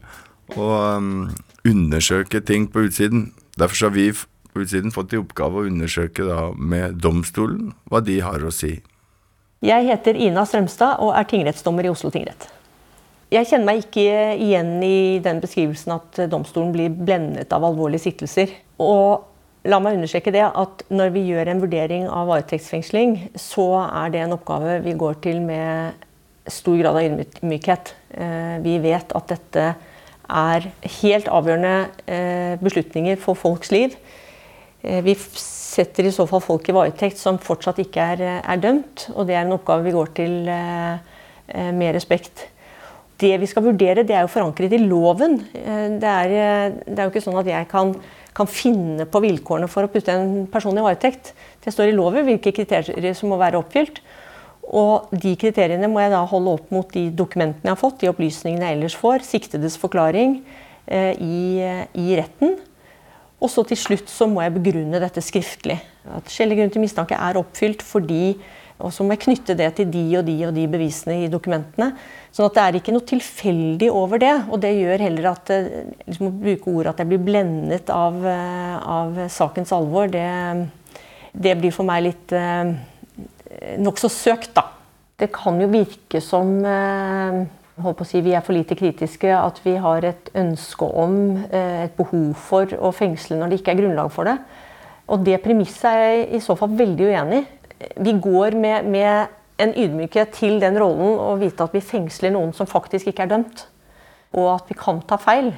å 0.54 0.68
um, 0.98 1.28
undersøke 1.66 2.40
ting 2.40 2.68
på 2.70 2.86
utsiden. 2.86 3.32
Derfor 3.58 3.88
har 3.88 3.94
vi 3.96 4.12
på 4.52 4.62
utsiden 4.62 4.94
fått 4.94 5.14
i 5.14 5.18
oppgave 5.18 5.62
å 5.62 5.66
undersøke 5.66 6.26
da 6.26 6.50
med 6.54 7.00
domstolen 7.02 7.72
hva 7.90 8.02
de 8.04 8.20
har 8.22 8.44
å 8.44 8.52
si. 8.54 8.76
Jeg 9.64 9.88
heter 9.88 10.18
Ina 10.28 10.44
Strømstad 10.46 11.02
og 11.02 11.16
er 11.18 11.26
tingrettsdommer 11.26 11.86
i 11.86 11.90
Oslo 11.90 12.12
tingrett. 12.14 12.46
Jeg 13.34 13.48
kjenner 13.50 13.68
meg 13.68 13.82
ikke 13.82 14.04
igjen 14.40 14.78
i 14.86 15.18
den 15.24 15.42
beskrivelsen 15.42 15.96
at 15.98 16.20
domstolen 16.30 16.70
blir 16.72 16.94
blendet 16.94 17.50
av 17.52 17.66
alvorlige 17.66 18.06
siktelser. 18.06 18.54
Og 18.80 19.26
la 19.68 19.80
meg 19.82 19.98
understreke 19.98 20.32
det 20.32 20.46
at 20.46 20.84
når 20.88 21.12
vi 21.16 21.26
gjør 21.28 21.50
en 21.50 21.60
vurdering 21.60 22.06
av 22.08 22.30
varetektsfengsling, 22.30 23.18
så 23.36 23.66
er 23.84 24.14
det 24.14 24.22
en 24.22 24.36
oppgave 24.38 24.78
vi 24.86 24.94
går 25.02 25.18
til 25.26 25.42
med 25.44 26.06
stor 26.48 26.78
grad 26.80 26.96
av 26.96 27.04
ydmykhet. 27.04 27.92
Eh, 28.16 28.56
vi 28.64 28.78
vet 28.86 29.12
at 29.18 29.34
dette 29.34 29.66
er 30.28 30.68
helt 31.00 31.30
avgjørende 31.32 31.74
eh, 32.06 32.58
beslutninger 32.60 33.16
for 33.22 33.38
folks 33.38 33.72
liv. 33.74 33.96
Eh, 34.82 35.00
vi 35.06 35.16
setter 35.16 36.08
i 36.08 36.12
så 36.14 36.26
fall 36.28 36.44
folk 36.44 36.68
i 36.68 36.76
varetekt 36.76 37.20
som 37.20 37.40
fortsatt 37.42 37.80
ikke 37.82 38.10
er, 38.14 38.22
er 38.42 38.62
dømt, 38.62 39.08
og 39.14 39.28
det 39.28 39.38
er 39.38 39.46
en 39.46 39.56
oppgave 39.56 39.86
vi 39.86 39.96
går 39.96 40.14
til 40.16 40.38
med 41.48 41.94
respekt. 41.96 42.48
Det 43.18 43.30
vi 43.40 43.46
skal 43.48 43.64
vurdere, 43.64 44.02
det 44.04 44.14
er 44.14 44.26
jo 44.26 44.30
forankret 44.32 44.74
i 44.76 44.80
loven. 44.82 45.38
Det 45.48 46.10
er, 46.10 46.74
det 46.84 46.98
er 46.98 47.06
jo 47.06 47.12
ikke 47.12 47.22
sånn 47.24 47.38
at 47.40 47.48
jeg 47.48 47.68
kan 47.70 47.94
kan 48.38 48.48
finne 48.50 49.06
på 49.10 49.22
vilkårene 49.24 49.68
for 49.70 49.86
å 49.86 49.90
putte 49.90 50.14
en 50.14 50.46
person 50.50 50.76
i 50.78 50.84
varetekt. 50.84 51.32
Det 51.64 51.74
står 51.74 51.90
i 51.90 51.96
loven 51.96 52.26
hvilke 52.28 52.54
kriterier 52.54 53.16
som 53.18 53.32
må 53.32 53.38
være 53.40 53.58
oppfylt. 53.60 54.00
Og 54.68 55.08
de 55.16 55.32
kriteriene 55.40 55.88
må 55.88 56.02
jeg 56.02 56.12
da 56.12 56.20
holde 56.28 56.56
opp 56.58 56.72
mot 56.74 56.88
de 56.92 57.06
dokumentene 57.14 57.70
jeg 57.70 57.72
har 57.72 57.80
fått, 57.80 58.02
de 58.02 58.10
opplysningene 58.10 58.68
jeg 58.68 58.76
ellers 58.76 58.96
får, 59.00 59.24
siktedes 59.24 59.78
forklaring 59.80 60.42
eh, 60.84 61.14
i, 61.16 61.40
i, 61.96 62.08
retten. 62.18 62.58
Og 63.40 63.48
så 63.52 63.64
til 63.64 63.80
slutt 63.80 64.12
så 64.12 64.28
må 64.28 64.42
jeg 64.44 64.56
begrunne 64.58 65.00
dette 65.00 65.22
skriftlig. 65.24 65.78
At 66.12 66.28
skjellig 66.32 66.58
grunn 66.58 66.72
til 66.74 66.84
mistanke 66.84 67.16
er 67.16 67.40
oppfylt 67.40 67.84
fordi 67.86 68.36
Og 68.78 68.92
så 68.94 69.02
må 69.02 69.16
jeg 69.16 69.24
knytte 69.24 69.56
det 69.58 69.72
til 69.74 69.88
de 69.90 70.02
og 70.20 70.22
de 70.28 70.36
og 70.46 70.52
de 70.54 70.64
bevisene 70.70 71.24
i 71.24 71.30
dokumentene. 71.32 71.88
Sånn 72.30 72.46
at 72.46 72.54
det 72.54 72.62
er 72.62 72.76
ikke 72.78 72.92
noe 72.94 73.08
tilfeldig 73.08 73.88
over 73.90 74.20
det. 74.22 74.34
Og 74.52 74.60
det 74.62 74.70
gjør 74.76 75.02
heller 75.02 75.32
at 75.32 75.50
eh, 75.50 75.88
liksom 76.06 76.28
å 76.28 76.36
bruke 76.44 76.70
ordet 76.70 76.92
at 76.92 77.02
jeg 77.02 77.10
blir 77.10 77.24
blendet 77.26 77.90
av, 77.90 78.20
eh, 78.22 78.76
av 78.78 79.18
sakens 79.34 79.74
alvor, 79.74 80.06
det, 80.12 80.28
det, 81.32 81.56
blir 81.58 81.74
for 81.74 81.90
meg 81.90 82.04
litt 82.06 82.36
eh, 82.38 82.70
nokså 83.78 84.10
søkt, 84.12 84.52
da. 84.56 84.68
Det 85.18 85.32
kan 85.34 85.58
jo 85.58 85.66
virke 85.72 86.20
som 86.22 86.60
eh, 86.62 87.38
holdt 87.82 87.98
på 87.98 88.06
å 88.06 88.08
si, 88.08 88.20
vi 88.22 88.34
er 88.36 88.44
for 88.46 88.54
lite 88.54 88.76
kritiske, 88.78 89.30
at 89.34 89.58
vi 89.64 89.74
har 89.82 90.04
et 90.06 90.30
ønske 90.38 90.86
om, 90.86 91.14
eh, 91.50 91.84
et 91.88 91.96
behov 91.98 92.34
for 92.38 92.70
å 92.78 92.92
fengsle 92.94 93.38
når 93.38 93.50
det 93.50 93.60
ikke 93.60 93.74
er 93.74 93.80
grunnlag 93.82 94.12
for 94.14 94.30
det. 94.30 94.36
Og 95.08 95.24
det 95.26 95.40
premisset 95.42 95.88
er 95.88 96.04
jeg 96.04 96.28
i 96.36 96.42
så 96.44 96.54
fall 96.58 96.74
veldig 96.78 97.08
uenig 97.08 97.40
i. 97.42 97.46
Vi 98.02 98.12
går 98.18 98.56
med, 98.58 98.86
med 98.90 99.34
en 99.62 99.72
ydmykhet 99.74 100.32
til 100.34 100.58
den 100.62 100.78
rollen 100.78 101.18
å 101.22 101.36
vite 101.38 101.64
at 101.64 101.74
vi 101.74 101.82
fengsler 101.82 102.34
noen 102.34 102.52
som 102.54 102.68
faktisk 102.68 103.10
ikke 103.10 103.26
er 103.26 103.32
dømt. 103.32 103.64
Og 104.36 104.50
at 104.56 104.70
vi 104.70 104.76
kan 104.78 105.00
ta 105.08 105.16
feil. 105.22 105.52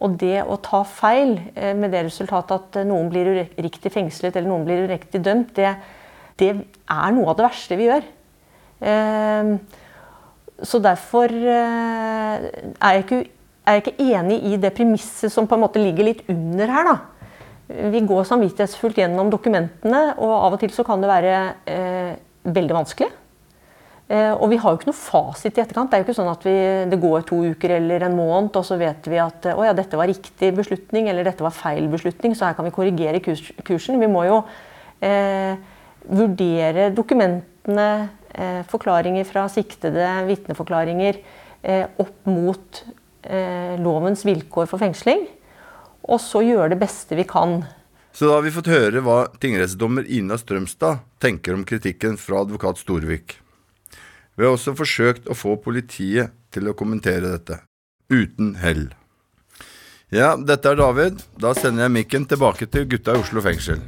Og 0.00 0.16
det 0.20 0.42
å 0.42 0.56
ta 0.64 0.82
feil 0.88 1.38
eh, 1.54 1.72
med 1.76 1.92
det 1.94 2.04
resultatet 2.08 2.56
at 2.56 2.88
noen 2.88 3.08
blir 3.12 3.32
uriktig 3.56 3.92
fengslet 3.94 4.36
eller 4.36 4.48
noen 4.48 4.68
blir 4.68 4.84
uriktig 4.88 5.22
dømt, 5.24 5.54
det, 5.56 5.74
det 6.40 6.50
er 6.56 7.14
noe 7.14 7.30
av 7.30 7.38
det 7.38 7.46
verste 7.46 7.78
vi 7.78 7.86
gjør. 7.90 8.08
Eh, 8.80 9.52
så 10.60 10.80
derfor 10.82 11.32
eh, 11.32 12.48
er 12.76 12.96
jeg, 12.96 13.04
ikke, 13.06 13.20
er 13.64 13.78
jeg 13.78 13.84
ikke 13.84 14.10
enig 14.10 14.40
i 14.50 14.58
det 14.60 14.74
premisset 14.76 15.32
som 15.32 15.48
på 15.48 15.56
en 15.56 15.64
måte 15.64 15.82
ligger 15.82 16.10
litt 16.10 16.26
under 16.32 16.74
her. 16.74 16.90
da. 16.90 16.98
Vi 17.94 18.02
går 18.02 18.26
samvittighetsfullt 18.26 18.98
gjennom 18.98 19.30
dokumentene, 19.30 20.02
og 20.18 20.34
av 20.34 20.56
og 20.56 20.60
til 20.62 20.72
så 20.74 20.84
kan 20.86 21.02
det 21.02 21.10
være 21.10 21.34
eh, 21.70 22.12
veldig 22.50 22.76
vanskelig. 22.80 23.10
Eh, 24.10 24.32
og 24.34 24.48
vi 24.50 24.58
har 24.58 24.72
jo 24.72 24.80
ikke 24.80 24.88
noe 24.90 24.98
fasit 24.98 25.54
i 25.54 25.62
etterkant. 25.62 25.92
Det 25.92 25.98
er 25.98 26.02
jo 26.02 26.08
ikke 26.08 26.18
sånn 26.18 26.32
at 26.32 26.44
vi, 26.44 26.54
det 26.90 26.98
går 26.98 27.22
to 27.28 27.38
uker 27.52 27.76
eller 27.76 28.08
en 28.08 28.16
måned, 28.18 28.50
og 28.58 28.66
så 28.66 28.78
vet 28.80 29.06
vi 29.06 29.20
at 29.22 29.52
å 29.54 29.62
ja, 29.68 29.74
dette 29.76 29.98
var 30.00 30.10
riktig 30.10 30.50
beslutning 30.56 31.12
eller 31.12 31.28
dette 31.28 31.46
var 31.46 31.54
feil 31.54 31.86
beslutning, 31.92 32.34
så 32.34 32.48
her 32.48 32.56
kan 32.58 32.66
vi 32.66 32.74
korrigere 32.74 33.22
kurs, 33.22 33.44
kursen. 33.62 34.02
Vi 34.02 34.10
må 34.10 34.26
jo 34.26 34.40
eh, 35.06 35.54
vurdere 36.08 36.90
dokumentene, 36.94 38.08
eh, 38.34 38.62
forklaringer 38.68 39.26
fra 39.28 39.48
siktede, 39.48 40.06
vitneforklaringer, 40.26 41.20
eh, 41.62 41.86
opp 41.98 42.26
mot 42.26 42.84
eh, 43.22 43.76
lovens 43.80 44.24
vilkår 44.24 44.66
for 44.66 44.78
fengsling. 44.78 45.26
Og 46.08 46.20
så 46.20 46.42
gjøre 46.44 46.72
det 46.72 46.80
beste 46.80 47.16
vi 47.16 47.24
kan. 47.28 47.60
Så 48.12 48.26
da 48.26 48.38
har 48.38 48.42
vi 48.42 48.54
fått 48.54 48.70
høre 48.72 49.02
hva 49.04 49.28
tingrettsdommer 49.38 50.08
Ina 50.10 50.38
Strømstad 50.40 51.04
tenker 51.22 51.54
om 51.54 51.64
kritikken 51.64 52.16
fra 52.18 52.42
advokat 52.42 52.80
Storvik. 52.80 53.36
Vi 54.34 54.46
har 54.46 54.56
også 54.56 54.74
forsøkt 54.74 55.28
å 55.28 55.36
få 55.36 55.58
politiet 55.62 56.32
til 56.50 56.70
å 56.70 56.74
kommentere 56.74 57.28
dette, 57.36 57.60
uten 58.10 58.56
hell. 58.62 58.88
Ja, 60.10 60.34
dette 60.34 60.72
er 60.72 60.80
David. 60.80 61.22
Da 61.38 61.54
sender 61.54 61.86
jeg 61.86 61.98
mikken 62.00 62.26
tilbake 62.26 62.66
til 62.66 62.88
gutta 62.90 63.14
i 63.14 63.22
Oslo 63.22 63.44
fengsel. 63.44 63.84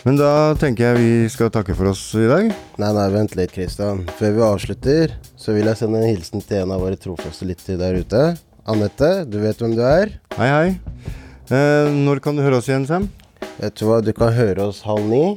Men 0.00 0.16
da 0.16 0.54
tenker 0.56 0.86
jeg 0.86 0.96
vi 0.96 1.28
skal 1.28 1.50
takke 1.52 1.74
for 1.76 1.90
oss 1.90 2.00
i 2.16 2.24
dag. 2.24 2.46
Nei, 2.80 2.92
nei, 2.96 3.08
vent 3.12 3.34
litt, 3.36 3.52
Kristian. 3.52 4.06
Før 4.16 4.30
vi 4.32 4.44
avslutter, 4.46 5.12
så 5.36 5.52
vil 5.52 5.68
jeg 5.68 5.76
sende 5.76 6.00
en 6.00 6.08
hilsen 6.08 6.40
til 6.40 6.62
en 6.62 6.72
av 6.72 6.80
våre 6.80 6.96
trofaste 6.96 7.44
lyttere 7.44 7.76
der 7.82 7.98
ute. 8.00 8.22
Anette, 8.70 9.10
du 9.28 9.36
vet 9.42 9.60
hvem 9.60 9.74
du 9.76 9.82
er? 9.84 10.14
Hei, 10.38 10.48
hei. 10.48 11.10
Eh, 11.52 11.90
når 11.92 12.22
kan 12.24 12.38
du 12.38 12.40
høre 12.40 12.62
oss 12.62 12.70
igjen, 12.70 12.86
Sam? 12.88 13.10
Vet 13.58 13.76
du 13.76 13.84
hva, 13.90 13.98
du 14.00 14.14
kan 14.16 14.32
høre 14.32 14.70
oss 14.70 14.80
halv 14.88 15.04
ni 15.10 15.34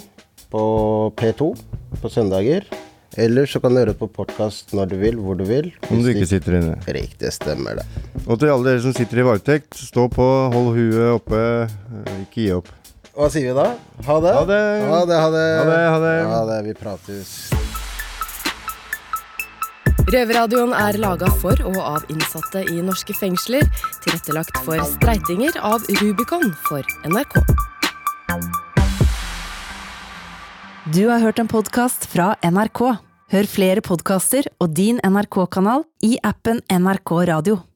på 0.53 0.63
P2 1.19 1.49
på 1.99 2.11
søndager. 2.13 2.69
Eller 3.19 3.49
så 3.49 3.59
kan 3.61 3.75
du 3.75 3.81
høre 3.81 3.97
på 3.97 4.07
podkast 4.15 4.71
når 4.73 4.93
du 4.93 4.95
vil, 5.01 5.19
hvor 5.19 5.35
du 5.37 5.43
vil. 5.49 5.73
Om 5.91 6.05
du 6.05 6.13
ikke 6.13 6.29
sitter 6.29 6.55
inne. 6.61 6.77
Riktig, 6.87 7.33
stemmer 7.35 7.81
det. 7.81 7.85
Og 8.23 8.39
til 8.39 8.53
alle 8.53 8.71
dere 8.71 8.85
som 8.87 8.95
sitter 8.95 9.19
i 9.19 9.27
varetekt, 9.27 9.75
stå 9.91 10.07
på, 10.13 10.29
hold 10.55 10.71
huet 10.79 11.17
oppe, 11.19 11.43
eh, 11.67 12.15
ikke 12.23 12.45
gi 12.45 12.47
opp. 12.61 12.71
Hva 13.13 13.27
sier 13.29 13.51
vi 13.51 13.53
da? 13.53 13.65
Ha 14.07 14.15
det. 14.23 14.31
Ha 14.33 14.45
det. 14.49 14.61
Ha 14.89 15.01
det, 15.05 15.17
ha 15.21 15.29
det. 15.29 15.41
Ha 15.57 15.65
det, 15.69 15.81
ha 15.85 15.99
det. 16.01 16.13
Ha 16.31 16.39
det. 16.49 16.55
Vi 16.65 16.73
prates. 16.73 17.33
Røverradioen 20.09 20.73
er 20.73 20.97
laga 21.01 21.29
for 21.41 21.61
og 21.69 21.77
av 21.77 22.07
innsatte 22.09 22.63
i 22.73 22.81
norske 22.85 23.13
fengsler. 23.17 23.65
Tilrettelagt 24.01 24.57
for 24.65 24.81
streitinger 24.95 25.57
av 25.61 25.85
Rubicon 26.01 26.49
for 26.65 26.81
NRK. 27.05 27.37
Du 30.93 31.05
har 31.07 31.21
hørt 31.21 31.39
en 31.39 31.49
podkast 31.49 32.09
fra 32.09 32.33
NRK. 32.41 32.81
Hør 33.33 33.49
flere 33.49 33.81
podkaster 33.85 34.49
og 34.61 34.73
din 34.77 34.97
NRK-kanal 35.05 35.85
i 36.05 36.17
appen 36.25 36.65
NRK 36.69 37.13
Radio. 37.29 37.63